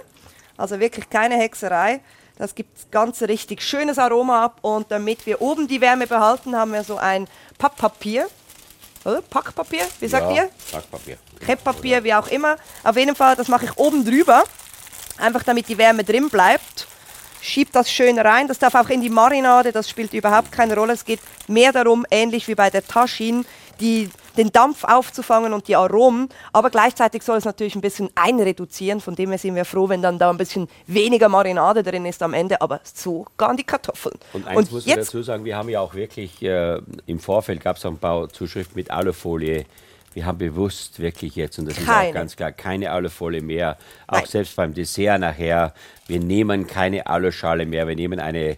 [0.57, 2.01] Also wirklich keine Hexerei.
[2.39, 6.73] Das gibt ganz richtig schönes Aroma ab und damit wir oben die Wärme behalten, haben
[6.73, 7.27] wir so ein
[7.59, 8.29] Papppapier.
[9.05, 9.23] Oder?
[9.23, 10.51] Packpapier, wie sagt ja, ihr?
[10.73, 11.19] Backpapier.
[11.41, 12.57] Krepppapier, wie auch immer.
[12.83, 14.45] Auf jeden Fall, das mache ich oben drüber,
[15.19, 16.87] einfach damit die Wärme drin bleibt.
[17.41, 18.49] Schieb das schön rein.
[18.49, 20.95] Das darf auch in die Marinade, das spielt überhaupt keine Rolle.
[20.95, 23.45] Es geht mehr darum, ähnlich wie bei der Taschin,
[23.81, 24.09] die,
[24.39, 26.31] den Dampf aufzufangen und die Aromen.
[26.55, 29.01] Aber gleichzeitig soll es natürlich ein bisschen einreduzieren.
[29.01, 32.23] Von dem her sind wir froh, wenn dann da ein bisschen weniger Marinade drin ist
[32.23, 32.63] am Ende.
[32.63, 34.19] Aber so garen die Kartoffeln.
[34.33, 37.77] Und eins muss ich dazu sagen, wir haben ja auch wirklich, äh, im Vorfeld gab
[37.77, 39.67] es ein paar Zuschriften mit Alufolie.
[40.15, 42.09] Wir haben bewusst wirklich jetzt, und das ist Keine.
[42.11, 43.77] auch ganz klar, keine Alufolie mehr.
[44.07, 44.27] Auch Nein.
[44.27, 45.75] selbst beim Dessert nachher.
[46.07, 47.89] Wir nehmen keine Aluschale mehr.
[47.89, 48.57] Wir nehmen eine,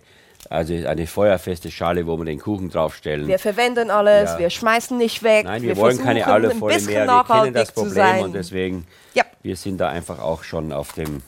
[0.51, 3.27] also eine feuerfeste Schale, wo wir den Kuchen draufstellen.
[3.27, 4.39] Wir verwenden alles, Ja.
[4.39, 5.45] wir schmeißen nicht weg.
[5.47, 7.07] Nein, wir, wollen keine Alufolie mehr.
[7.07, 9.25] Wir kennen das Problem und deswegen, Ja.
[9.43, 11.23] wir sind da einfach auch schon auf dem,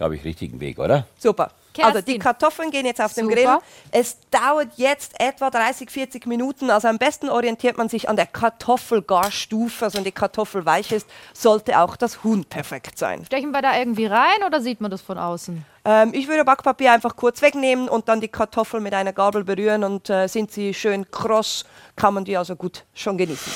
[0.00, 1.04] glaube ich, richtigen Weg, oder?
[1.18, 1.50] Super.
[1.74, 1.84] Kerstin.
[1.96, 3.28] Also die Kartoffeln gehen jetzt auf den.
[3.28, 3.58] Grill.
[3.90, 6.70] Es dauert jetzt etwa 30, 40 Minuten.
[6.70, 9.84] Also am besten orientiert man sich an der Kartoffelgarstufe.
[9.84, 13.26] Also wenn die Kartoffel weich ist, sollte auch das Huhn perfekt sein.
[13.26, 15.66] Stechen wir da irgendwie rein oder sieht man das von außen?
[15.84, 19.84] Ähm, ich würde Backpapier einfach kurz wegnehmen und dann die Kartoffel mit einer Gabel berühren
[19.84, 23.52] und äh, sind sie schön kross, kann man die also gut schon genießen.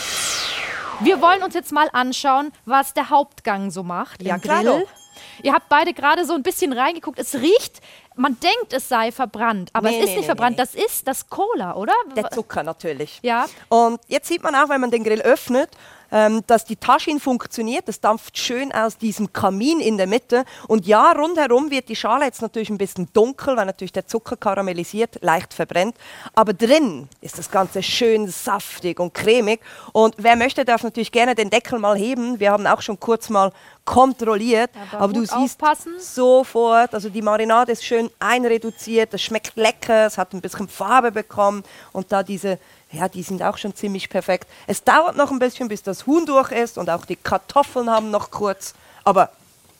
[1.00, 4.64] Wir wollen uns jetzt mal anschauen, was der Hauptgang so macht Ja, Grill.
[4.64, 5.03] doch.
[5.42, 7.18] Ihr habt beide gerade so ein bisschen reingeguckt.
[7.18, 7.80] Es riecht,
[8.16, 10.58] man denkt, es sei verbrannt, aber Nee, es ist nee, nicht nee, verbrannt.
[10.58, 11.92] Das ist das Cola, oder?
[12.16, 13.18] Der Zucker natürlich.
[13.22, 13.46] Ja.
[13.68, 15.70] Und jetzt sieht man auch, wenn man den Grill öffnet,
[16.10, 17.88] dass die Taschin funktioniert.
[17.88, 20.44] Es dampft schön aus diesem Kamin in der Mitte.
[20.68, 24.36] Und ja, rundherum wird die Schale jetzt natürlich ein bisschen dunkel, weil natürlich der Zucker
[24.36, 25.96] karamellisiert, leicht verbrennt.
[26.34, 29.60] Aber drin ist das Ganze schön saftig und cremig.
[29.92, 32.40] Und wer möchte, darf natürlich gerne den Deckel mal heben.
[32.40, 33.52] Wir haben auch schon kurz mal
[33.84, 34.70] kontrolliert.
[34.92, 35.94] Aber aber du siehst aufpassen.
[35.98, 41.12] sofort, also die Marinade ist schön einreduziert, das schmeckt lecker, es hat ein bisschen Farbe
[41.12, 42.58] bekommen und da diese,
[42.94, 44.48] ja, die sind auch schon ziemlich perfekt.
[44.66, 48.10] Es dauert noch ein bisschen, bis das Huhn durch ist und auch die Kartoffeln haben
[48.10, 48.74] noch kurz,
[49.04, 49.30] aber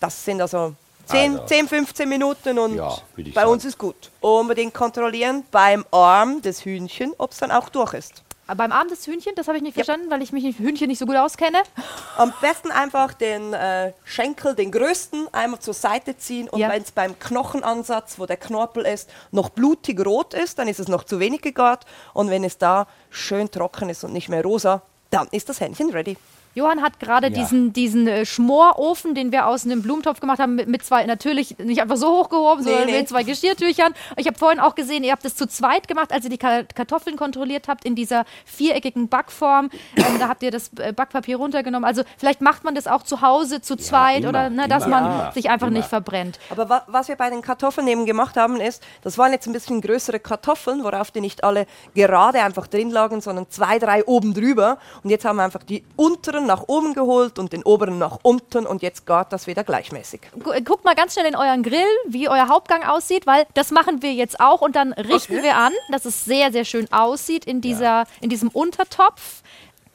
[0.01, 0.75] das sind also
[1.07, 1.47] 10, Also.
[1.47, 3.51] 10 15 Minuten und Ja, bei sagen.
[3.51, 4.11] uns ist gut.
[4.21, 8.23] Unbedingt kontrollieren beim Arm des Hühnchen, ob es dann auch durch ist.
[8.47, 10.89] Aber Beim Arm des Hühnchen, das habe ich nicht verstanden, weil ich mich mit Hühnchen
[10.89, 11.59] nicht so gut auskenne.
[12.19, 16.69] Am besten einfach den äh, Schenkel, den größten, einmal zur Seite ziehen und Ja.
[16.69, 20.89] wenn es beim Knochenansatz, wo der Knorpel ist, noch blutig rot ist, dann ist es
[20.89, 24.83] noch zu wenig gegart und wenn es da schön trocken ist und nicht mehr rosa,
[25.11, 26.17] dann ist das Hähnchen ready.
[26.55, 27.33] Johann hat gerade Ja.
[27.35, 31.59] diesen, diesen äh, Schmorofen, den wir aus einem Blumentopf gemacht haben, mit, mit zwei, natürlich
[31.59, 32.99] nicht einfach so hochgehoben, Nee, sondern nee.
[32.99, 33.95] mit zwei Geschirrtüchern.
[34.17, 36.63] Ich habe vorhin auch gesehen, ihr habt es zu zweit gemacht, als ihr die Ka-
[36.75, 39.71] Kartoffeln kontrolliert habt in dieser viereckigen Backform.
[39.97, 41.85] Ähm, da habt ihr das äh, Backpapier runtergenommen.
[41.87, 45.01] Also vielleicht macht man das auch zu Hause zu zweit immer, oder ne, dass immer,
[45.01, 45.79] man immer, sich einfach immer.
[45.79, 46.39] nicht verbrennt.
[46.51, 49.53] Aber wa was wir bei den Kartoffeln eben gemacht haben, ist, das waren jetzt ein
[49.53, 54.35] bisschen größere Kartoffeln, worauf die nicht alle gerade einfach drin lagen, sondern zwei, drei oben
[54.35, 54.79] drüber.
[55.03, 58.67] Und jetzt haben wir einfach die unteren nach oben geholt und den oberen nach unten
[58.67, 60.21] und jetzt gart das wieder gleichmäßig.
[60.53, 64.03] Äh, Guckt mal ganz schnell in euren Grill, wie euer Hauptgang aussieht, weil das machen
[64.03, 67.61] wir jetzt auch und dann richten wir an, dass es sehr, sehr schön aussieht in,
[67.61, 69.43] dieser, in diesem Untertopf.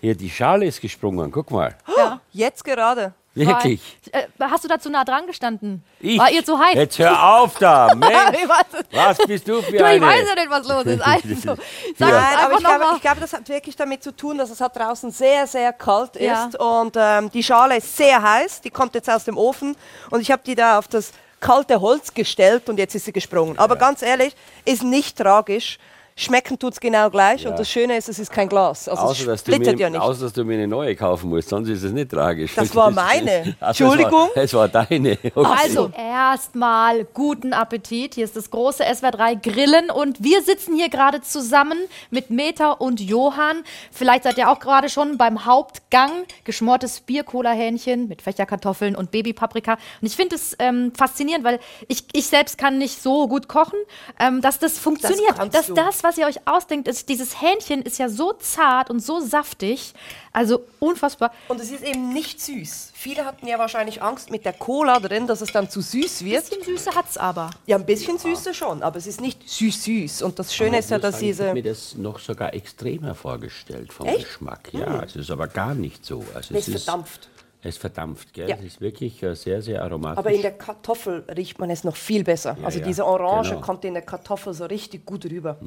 [0.02, 1.76] Hier, die Schale ist gesprungen, guck mal.
[1.98, 2.22] Ja.
[2.32, 3.14] Jetzt gerade.
[3.48, 3.82] Wirklich.
[4.12, 5.84] Äh, hast du da zu nah dran gestanden?
[6.00, 6.18] Ich?
[6.20, 6.76] War ihr zu heiß?
[6.76, 8.14] Jetzt hör auf da, Mensch.
[8.44, 8.50] Ich
[8.98, 10.06] Was bist du für du, ich eine?
[10.06, 11.02] weiß ja nicht, was los ist.
[11.02, 11.28] Also,
[11.98, 12.16] sag Ja.
[12.16, 14.60] Nein, einfach aber ich glaube, ich glaube, das hat wirklich damit zu tun, dass es
[14.62, 16.46] halt draußen sehr, sehr kalt Ja.
[16.46, 19.76] ist und ähm, die Schale ist sehr heiß, die kommt jetzt aus dem Ofen
[20.10, 23.58] und ich habe die da auf das kalte Holz gestellt und jetzt ist sie gesprungen.
[23.58, 24.36] Aber ganz ehrlich,
[24.66, 25.78] ist nicht tragisch.
[26.20, 28.90] Schmecken tut es genau gleich und das Schöne ist, es ist kein Glas.
[28.90, 30.02] Also Außer es dass, du splittert mir, ja nicht.
[30.02, 32.56] außer, dass du mir eine neue kaufen musst, sonst ist es nicht tragisch.
[32.56, 33.56] Das war meine.
[33.62, 34.28] Ach, Entschuldigung.
[34.36, 35.18] Das war, das war deine.
[35.40, 35.56] Okay.
[35.62, 38.16] Also, erstmal guten Appetit.
[38.16, 41.78] Hier ist das große SWR3 Grillen und wir sitzen hier gerade zusammen
[42.10, 43.64] mit Meta und Johann.
[43.92, 46.12] Vielleicht seid ihr auch gerade schon beim Hauptgang.
[46.44, 49.74] Geschmortes Bier-Cola-Hähnchen mit Fächerkartoffeln und Babypaprika.
[50.02, 53.80] Und ich finde es ähm, faszinierend, weil ich, ich selbst kann nicht so gut kochen,
[54.20, 55.36] ähm, dass das funktioniert.
[55.38, 59.00] kannst dass das, was ihr euch ausdenkt, ist, dieses Hähnchen ist ja so zart und
[59.00, 59.94] so saftig.
[60.32, 61.32] Also unfassbar.
[61.48, 62.92] Und es ist eben nicht süß.
[62.94, 66.26] Viele hatten ja wahrscheinlich Angst mit der Cola drin, dass es dann zu süß Ein
[66.28, 66.50] wird.
[66.50, 67.50] bisschen Süße hat's aber.
[67.66, 70.22] Ja, ein bisschen Süße schon, aber es ist nicht süß-süß.
[70.24, 71.46] Und das Schöne ist ja, dass Ich diese...
[71.46, 74.26] habe mir das noch sogar extremer vorgestellt vom Echt?
[74.26, 74.70] Geschmack.
[74.74, 76.24] Ja, es ist aber gar nicht so.
[76.36, 77.28] Also Es es ist verdampft.
[77.62, 78.50] Es verdampft, gell?
[78.50, 78.56] Ja.
[78.58, 80.18] Es ist wirklich äh, sehr, sehr aromatisch.
[80.20, 82.56] Aber in der Kartoffel riecht man es noch viel besser.
[82.64, 83.62] also ja, diese Orange genau.
[83.62, 85.58] kommt in der Kartoffel so richtig gut rüber.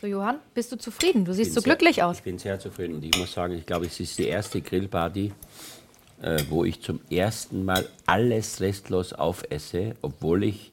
[0.00, 1.24] So, Johann, bist du zufrieden?
[1.24, 2.18] Du siehst so sehr- glücklich aus.
[2.18, 5.32] Ich bin sehr zufrieden und ich muss sagen, ich glaube, es ist die erste Grillparty,
[6.20, 10.72] äh, wo ich zum ersten Mal alles restlos aufesse, obwohl ich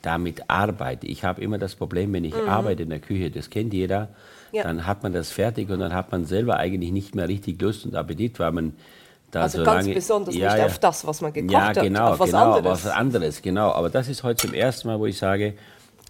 [0.00, 1.06] damit arbeite.
[1.06, 4.06] Ich habe immer das Problem, wenn ich arbeite in der Küche, das kennt jeder,
[4.52, 4.56] Mhm.
[4.56, 4.62] Ja.
[4.64, 7.84] dann hat man das fertig und dann hat man selber eigentlich nicht mehr richtig Lust
[7.86, 8.74] und Appetit, weil man
[9.40, 12.30] Also so ganz besonders nicht auf das, was man gekocht ja, hat, genau, auf was
[12.30, 12.58] genau, anderes.
[12.58, 13.72] aber was anderes, genau.
[13.72, 15.54] Aber das ist heute zum ersten Mal, wo ich sage,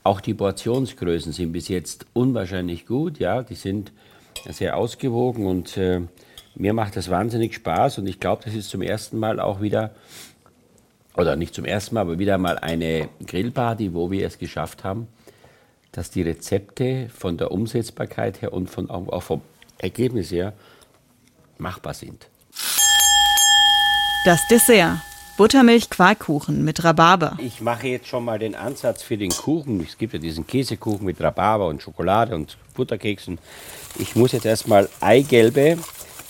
[0.04, 3.92] auch die Portionsgrößen sind bis jetzt unwahrscheinlich gut, ja, die sind
[4.48, 6.00] sehr ausgewogen und äh,
[6.54, 9.90] mir macht das wahnsinnig Spaß und ich glaube, das ist zum ersten Mal auch wieder,
[11.16, 15.06] oder nicht zum ersten Mal, aber wieder mal eine Grillparty, wo wir es geschafft haben,
[15.92, 19.42] dass die Rezepte von der Umsetzbarkeit her und von, auch vom
[19.78, 20.54] Ergebnis her
[21.58, 22.28] machbar sind.
[24.24, 24.98] Das Dessert.
[25.36, 27.36] Buttermilch-Quarkkuchen mit Rhabarber.
[27.38, 29.80] Ich mache jetzt schon mal den Ansatz für den Kuchen.
[29.80, 33.38] Es gibt ja diesen Käsekuchen mit Rhabarber und Schokolade und Butterkeksen.
[33.98, 35.76] Ich muss jetzt erstmal Eigelbe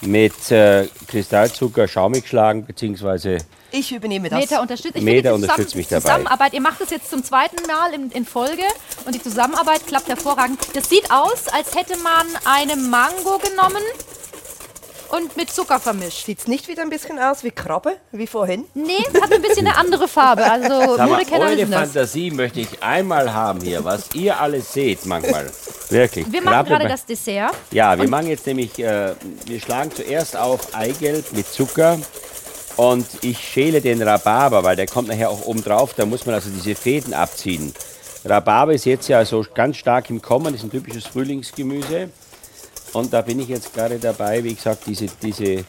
[0.01, 3.39] mit äh, Kristallzucker schaumig schlagen, beziehungsweise
[3.73, 4.41] Ich übernehme das.
[4.41, 6.01] Meta unterstützt, ich Meta finde die unterstützt mich dabei.
[6.01, 8.63] Zusammenarbeit, ihr macht das jetzt zum zweiten Mal in, in Folge
[9.05, 10.59] und die Zusammenarbeit klappt hervorragend.
[10.75, 13.83] Das sieht aus, als hätte man eine Mango genommen
[15.13, 16.27] und mit Zucker vermischt.
[16.27, 18.65] Sieht es nicht wieder ein bisschen aus wie Krabbe, wie vorhin?
[18.75, 20.51] Nee, hat ein bisschen eine andere Farbe.
[20.51, 21.81] Also Modekenner eure wissen das.
[21.81, 25.51] Fantasie möchte ich einmal haben hier, was ihr alles seht manchmal.
[25.91, 26.31] Wirklich.
[26.31, 27.53] Wir machen Krabbe gerade das Dessert.
[27.71, 29.15] Ja, wir machen jetzt nämlich, äh,
[29.47, 31.99] wir schlagen zuerst auf Eigelb mit Zucker
[32.77, 36.35] und ich schäle den Rhabarber, weil der kommt nachher auch oben drauf, da muss man
[36.35, 37.75] also diese Fäden abziehen.
[38.25, 42.09] Rhabarber ist jetzt ja so ganz stark im Kommen, ist ein typisches Frühlingsgemüse
[42.93, 45.65] und da bin ich jetzt gerade dabei, wie gesagt, diese, diese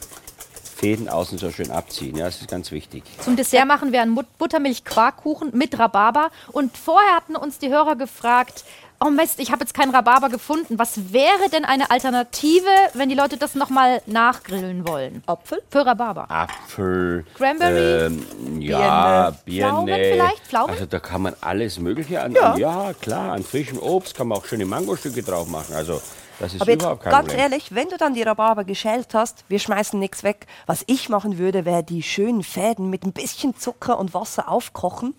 [0.83, 3.03] Fäden außen so schön abziehen, ja, das ist ganz wichtig.
[3.21, 6.29] Zum Dessert machen wir einen Buttermilch-Quarkkuchen mit Rhabarber.
[6.51, 8.65] Und vorher hatten uns die Hörer gefragt,
[8.99, 10.79] oh Mist, ich habe jetzt keinen Rhabarber gefunden.
[10.79, 15.23] Was wäre denn eine Alternative, wenn die Leute das nochmal nachgrillen wollen?
[15.25, 15.61] Apfel?
[15.69, 16.29] Für Rhabarber.
[16.29, 19.69] Apfel, Cranberry, ähm, ja, Birne.
[19.69, 20.47] Pflaumen vielleicht?
[20.47, 20.71] Pflaumen?
[20.71, 22.33] Also da kann man alles Mögliche an.
[22.33, 22.57] Ja.
[22.57, 22.93] Ja.
[22.99, 25.75] klar, an frischem Obst kann man auch schöne Mangostücke drauf machen.
[25.75, 26.01] Also
[26.39, 27.39] das ist Aber jetzt überhaupt kein ganz Problem.
[27.51, 30.47] ehrlich, wenn du dann die Rhabarber geschält hast, wir schmeißen nichts weg.
[30.65, 35.15] Was ich machen würde, wäre die schönen Fäden mit ein bisschen Zucker und Wasser aufkochen,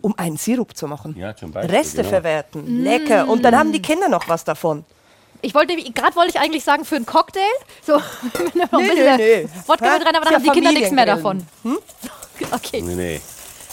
[0.00, 1.16] um einen Sirup zu machen.
[1.16, 2.08] Ja, zum Beispiel, Reste genau.
[2.08, 2.82] verwerten.
[2.82, 3.28] Lecker.
[3.28, 4.84] Und dann haben die Kinder noch was davon.
[5.42, 7.40] Ich wollte, gerade wollte ich eigentlich sagen, für einen Cocktail.
[7.86, 7.94] So,
[8.34, 9.48] wenn da noch ein Nö, bisschen nö, nö.
[9.66, 11.46] Wodka mit rein, aber dann ja haben die Kinder nichts mehr davon.
[11.62, 11.84] Familiengrillen.
[12.52, 12.82] Okay.
[12.82, 13.20] Nee, nee.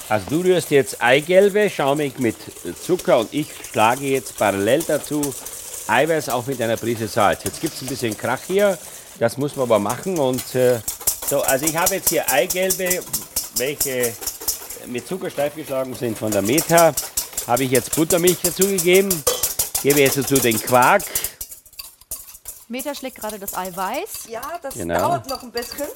[0.07, 2.35] Also du rührst jetzt Eigelbe, schaumig mit
[2.81, 5.21] Zucker und ich schlage jetzt parallel dazu
[5.87, 7.43] Eiweiß auch mit einer Prise Salz.
[7.43, 8.77] Jetzt gibt es ein bisschen Krach hier,
[9.19, 10.17] das muss man aber machen.
[10.17, 10.79] Und äh,
[11.29, 13.01] so, also ich habe jetzt hier Eigelbe,
[13.57, 14.13] welche
[14.87, 16.93] mit Zucker steif geschlagen sind von der Meta.
[17.47, 19.09] Habe ich jetzt Buttermilch dazugegeben,
[19.81, 21.03] gebe jetzt dazu den Quark.
[22.69, 24.27] Meta schlägt gerade das Eiweiß.
[24.29, 24.97] Ja, das Genau.
[24.99, 25.87] dauert noch ein bisschen.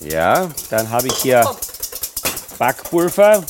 [0.00, 1.48] Ja, dann habe ich hier
[2.58, 3.44] Backpulver.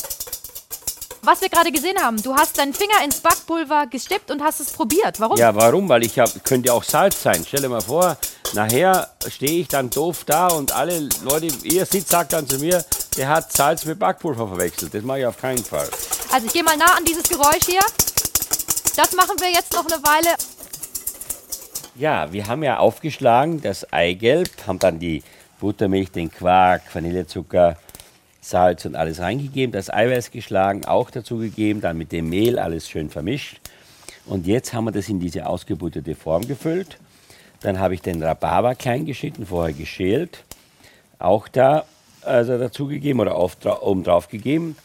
[1.25, 4.71] Was wir gerade gesehen haben, du hast deinen Finger ins Backpulver gestippt und hast es
[4.71, 5.19] probiert.
[5.19, 5.35] Warum?
[5.37, 5.89] Ja, warum?
[5.89, 7.43] Weil ich hab, könnte auch Salz sein.
[7.47, 8.15] Stell dir mal vor,
[8.53, 12.85] nachher stehe ich dann doof da und alle Leute, ihr sitzt, sagt dann zu mir,
[13.17, 14.93] der hat Salz mit Backpulver verwechselt.
[14.93, 15.89] Das mache ich auf keinen Fall.
[16.31, 17.81] Also ich gehe mal nah an dieses Geräusch hier.
[18.95, 20.35] Das machen wir jetzt noch eine Weile.
[21.95, 25.23] Ja, wir haben ja aufgeschlagen das Eigelb, haben dann die
[25.59, 27.77] Buttermilch, den Quark, Vanillezucker,
[28.49, 33.09] Salz und alles reingegeben, das Eiweiß geschlagen, auch dazugegeben, dann mit dem Mehl alles schön
[33.09, 33.59] vermischt.
[34.27, 36.99] Und jetzt haben wir das in diese ausgebutterte Form gefüllt.
[37.61, 40.43] Dann habe ich den Rhabarber klein geschnitten, vorher geschält,
[41.17, 41.85] auch da
[42.21, 44.75] also dazugegeben oder auf, oben drauf gegeben.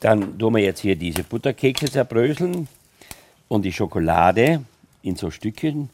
[0.00, 2.68] Dann tun wir jetzt hier diese Butterkekse zerbröseln
[3.48, 4.64] und die Schokolade
[5.02, 5.88] in so Stückchen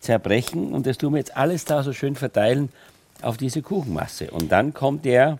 [0.00, 2.70] zerbrechen und das tun wir jetzt alles da so schön verteilen
[3.22, 4.30] auf diese Kuchenmasse.
[4.32, 5.38] Und dann kommt der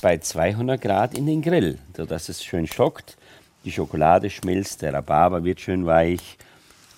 [0.00, 3.16] bei 200 Grad in den Grill, sodass es schön schockt.
[3.64, 6.38] Die Schokolade schmilzt, der Rhabarber wird schön weich.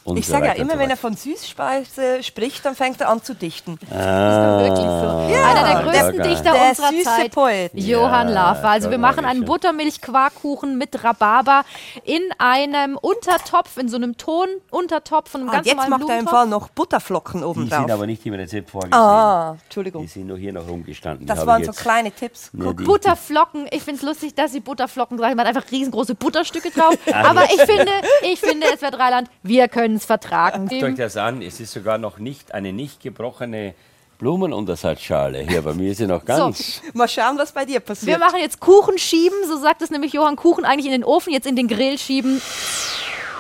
[0.05, 3.09] Und Ich so sage ja immer, so wenn er von Süßspeise spricht, dann fängt er
[3.09, 3.79] an zu dichten.
[3.89, 5.43] Das ist wirklich so.
[5.45, 7.33] Einer der größten Dichter der unserer süße Zeit.
[7.33, 7.71] Poet.
[7.75, 8.69] Johann Ja, Laffer.
[8.69, 9.47] Also wir machen einen schon.
[9.47, 11.65] Buttermilch-Quarkkuchen mit Rhabarber
[12.05, 16.19] in einem Untertopf, in so einem Tonuntertopf von einem Ah, ganz jetzt normalen macht er
[16.19, 16.27] im.
[16.27, 17.91] Fall noch Butterflocken oben Die sind drauf.
[17.91, 18.95] aber nicht im Rezept vorgesehen.
[18.95, 20.09] Ah, Die Entschuldigung.
[20.09, 21.21] sind nur hier noch rumgestanden.
[21.21, 22.51] Die Das waren so kleine Tipps.
[22.55, 25.37] Ja, die- Butterflocken, ich finde es lustig, dass sie Butterflocken sagen.
[25.37, 26.97] Man hat einfach riesengroße Butterstücke drauf.
[27.13, 27.93] Aber ich finde,
[28.23, 30.69] ich finde, es wird Dreiland, wir können es vertragen.
[30.69, 33.75] Guckt euch das an, es ist sogar noch nicht eine nicht gebrochene
[34.19, 35.41] Blumenuntersatzschale.
[35.41, 36.81] Hier bei mir ist sie noch ganz.
[36.95, 38.21] Mal schauen, was bei dir Wir passiert.
[38.21, 41.47] machen jetzt Kuchen schieben, so sagt es nämlich Johann Kuchen, eigentlich in den Ofen, jetzt
[41.47, 42.41] in den Grill schieben.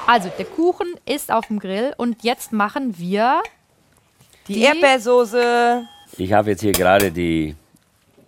[0.08, 3.40] Also, der Kuchen ist auf dem Grill und jetzt machen wir
[4.48, 5.84] die Erdbeersoße.
[6.18, 7.54] Ich habe jetzt hier gerade die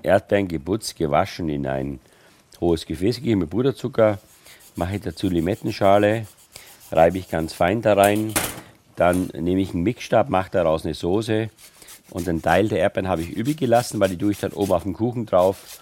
[0.02, 1.98] Erdbeeren geputzt, gewaschen, in ein
[2.60, 4.18] hohes Gefäß gegeben mit Puderzucker.
[4.76, 6.26] Mache ich dazu Limettenschale,
[6.90, 8.34] reibe ich ganz fein da rein.
[8.96, 11.50] Dann nehme ich einen Mixstab, mache daraus eine Soße.
[12.10, 14.72] Und einen Teil der Erdbeeren habe ich übrig gelassen, weil die tue ich dann oben
[14.72, 15.80] auf den Kuchen drauf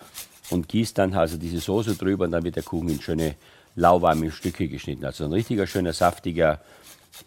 [0.51, 3.35] und gieße dann also diese Soße drüber und dann wird der Kuchen in schöne
[3.75, 5.05] lauwarme Stücke geschnitten.
[5.05, 6.61] Also ein richtiger schöner saftiger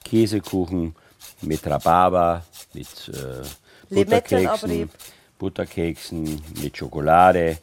[0.04, 0.96] Käsekuchen
[1.42, 3.46] mit Rhabarber, mit äh.
[3.94, 4.90] Butterkeksen,
[5.38, 7.58] Butterkeksen, mit Schokolade.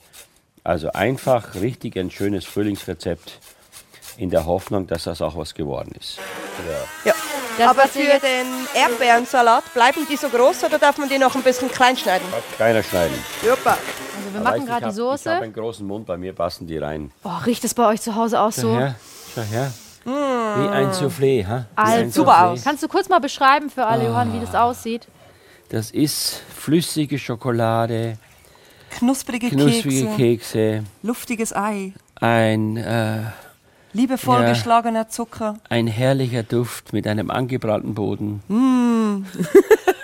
[0.64, 3.40] Also einfach richtig ein schönes Frühlingsrezept
[4.16, 6.18] in der Hoffnung, dass das auch was geworden ist.
[7.04, 7.12] Ja.
[7.58, 11.42] Das, Aber für den Erdbeerensalat, bleiben die so groß oder darf man die noch ein
[11.42, 12.26] bisschen klein schneiden?
[12.56, 13.14] Keiner schneiden.
[13.42, 13.70] Super.
[13.72, 15.30] Also wir Aber machen gerade die hab- Ich habe Soße.
[15.30, 17.10] einen großen Mund, bei mir passen die rein.
[17.24, 18.74] Oh, riecht es bei euch zu Hause auch Schau so?
[18.78, 18.94] her,
[19.34, 19.72] schau her.
[20.04, 21.66] Wie ein Soufflé, ha?
[21.76, 22.46] Also, Super Soufflé.
[22.52, 22.64] aus.
[22.64, 23.90] Kannst du kurz mal beschreiben für Ah.
[23.90, 25.06] alle, Johann, wie das aussieht?
[25.68, 28.16] Das ist flüssige Schokolade,
[28.98, 33.20] Knusprige, knusprige Kekse, Kekse, luftiges Ei, ein, äh,
[33.93, 34.49] liebevoll Ja.
[34.51, 35.55] geschlagener Zucker.
[35.68, 38.43] ein herrlicher Duft mit einem angebrannten Boden.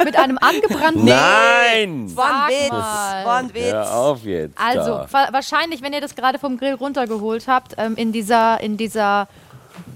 [0.04, 1.04] Mit einem angebrannten.
[1.04, 2.14] Nein!
[2.16, 2.70] War ein Witz.
[2.70, 3.72] War ein Witz.
[3.72, 4.56] Hör auf jetzt.
[4.58, 8.76] Also, wa- wahrscheinlich, wenn ihr das gerade vom Grill runtergeholt habt, ähm, in dieser, in
[8.76, 9.28] dieser,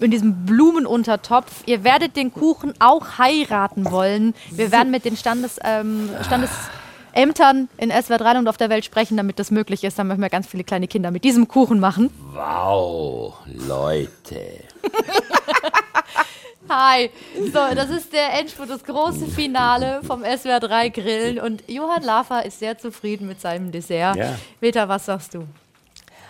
[0.00, 4.34] in diesem Blumenuntertopf, ihr werdet den Kuchen auch heiraten wollen.
[4.50, 6.10] Wir werden mit den Standes, ähm,
[7.12, 9.98] Standesämtern in SWR 3 und auf der Welt sprechen, damit das möglich ist.
[9.98, 12.10] Dann möchten wir ganz viele kleine Kinder mit diesem Kuchen machen.
[12.32, 14.64] Wow, Leute.
[16.68, 17.10] Hi.
[17.52, 21.38] So, das ist der Endspurt, das große Finale vom SWR 3 Grillen.
[21.38, 24.16] Und Johann Laffer ist sehr zufrieden mit seinem Dessert.
[24.16, 24.36] Ja.
[24.60, 25.46] Peter, was sagst du?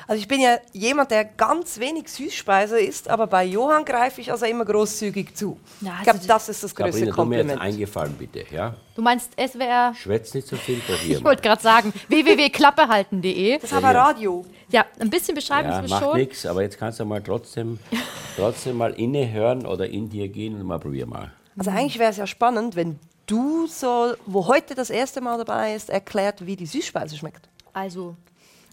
[0.08, 4.30] Also ich bin ja jemand, der ganz wenig Süßspeise isst, aber bei Johann greife ich
[4.30, 5.58] also immer großzügig zu.
[5.80, 7.60] Ja, ich glaube, also das ist das größte Sabrina, du mir jetzt Kompliment.
[7.60, 8.44] eingefallen, bitte.
[8.50, 8.74] Ja?
[8.94, 9.94] Du meinst SWR?
[9.94, 11.30] Schwätz nicht so viel, probier Ich mal.
[11.30, 13.54] wollte gerade sagen, www.klappehalten.de.
[13.58, 14.44] Das ist aber Radio.
[14.70, 16.16] Ja, ein bisschen beschreiben Ja, Sie macht schon.
[16.16, 17.78] nichts, aber jetzt kannst du mal trotzdem,
[18.36, 21.32] trotzdem mal innehören oder in dir gehen und mal probier mal.
[21.58, 25.74] Also eigentlich wäre es ja spannend, wenn du so, wo heute das erste Mal dabei
[25.74, 27.48] ist, erklärt, wie die Süßspeise schmeckt.
[27.74, 28.16] Also,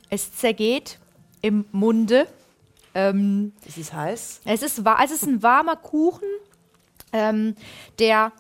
[0.10, 0.98] es zergeht
[1.42, 2.28] im Munde.
[2.96, 4.42] Ähm, Es ist heiß.
[4.46, 6.28] es, ist, es ist ein warmer Kuchen,
[7.14, 7.56] ähm,
[8.00, 8.32] der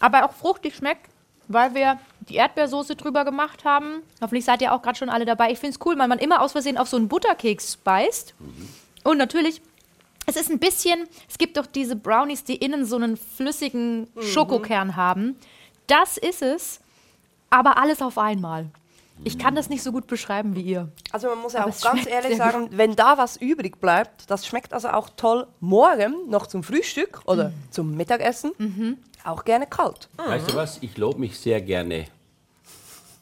[0.00, 1.08] aber auch fruchtig schmeckt,
[1.48, 1.98] weil wir
[2.28, 4.02] die Erdbeersoße drüber gemacht haben.
[4.20, 5.50] Hoffentlich seid ihr auch gerade schon alle dabei.
[5.52, 8.34] Ich finde es cool, weil man immer aus Versehen auf so einen Butterkeks beißt.
[9.04, 9.60] Und natürlich,
[10.26, 14.96] es ist ein bisschen, es gibt doch diese Brownies, die innen so einen flüssigen Schokokern
[14.96, 15.36] haben.
[15.86, 16.80] Das ist es,
[17.50, 18.66] aber alles auf einmal.
[19.24, 20.88] Ich kann das nicht so gut beschreiben wie ihr.
[21.12, 24.46] Also man muss ja Aber auch ganz ehrlich sagen, wenn da was übrig bleibt, das
[24.46, 27.54] schmeckt also auch toll morgen noch zum Frühstück oder Mhm.
[27.70, 28.98] zum Mittagessen.
[29.24, 30.08] Auch gerne kalt.
[30.16, 30.78] Weißt du was?
[30.82, 32.06] Ich lobe mich sehr gerne.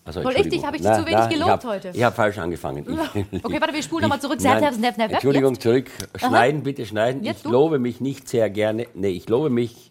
[0.02, 0.64] Also, Soll ich dich?
[0.64, 0.66] Entschuldigung.
[0.66, 1.90] Hab ich dich zu wenig ich gelobt hab, heute?
[1.92, 2.86] Ich habe falsch angefangen.
[3.14, 4.38] Ich, Okay, warte, wir spulen nochmal zurück.
[4.40, 4.96] Nein, nerv.
[4.98, 5.62] Entschuldigung, Jetzt?
[5.62, 5.90] zurück.
[6.16, 7.22] Schneiden, bitte schneiden.
[7.22, 7.50] Jetzt ich du?
[7.50, 8.86] lobe mich nicht sehr gerne.
[8.94, 9.89] Nee, ich lobe mich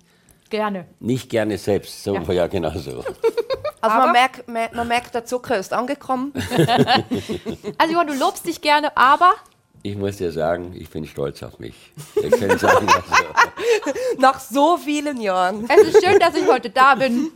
[0.49, 0.85] Gerne.
[0.99, 2.03] nicht gerne selbst.
[2.03, 3.03] So, ja, genau so.
[3.81, 6.33] Also Aber- man merkt, mer- man merkt, der Zucker ist angekommen.
[7.77, 9.31] Also Johann, du lobst dich gerne, aber
[9.81, 11.73] Ich muss dir sagen, ich bin stolz auf mich.
[12.15, 12.85] Ich kann sagen,
[13.85, 15.65] also, Nach so vielen Jahren.
[15.69, 17.31] es ist schön, dass ich heute da bin.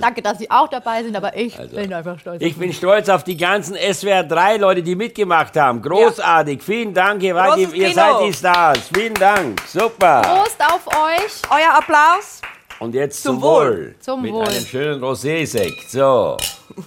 [0.00, 2.40] Danke, dass Sie auch dabei sind, aber ich Also, bin einfach stolz.
[2.40, 5.82] ich bin stolz auf die ganzen SWR 3 Leute, die mitgemacht haben.
[5.82, 6.62] Großartig.
[6.62, 7.92] Vielen Dank, ihr, wart ihr Kino.
[7.92, 8.78] seid die Stars.
[8.94, 9.60] Vielen Dank.
[9.66, 10.22] Super.
[10.22, 11.32] Prost auf euch.
[11.50, 12.40] Euer Applaus.
[12.78, 13.66] Und jetzt Zum zum, Wohl.
[13.66, 13.94] Wohl.
[13.98, 14.44] Zum Mit Wohl.
[14.46, 15.90] einem schönen Rosé-Sekt.
[15.90, 16.36] So.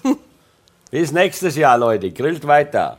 [0.92, 2.10] Bis nächstes Jahr, Leute.
[2.12, 2.96] Grillt weiter.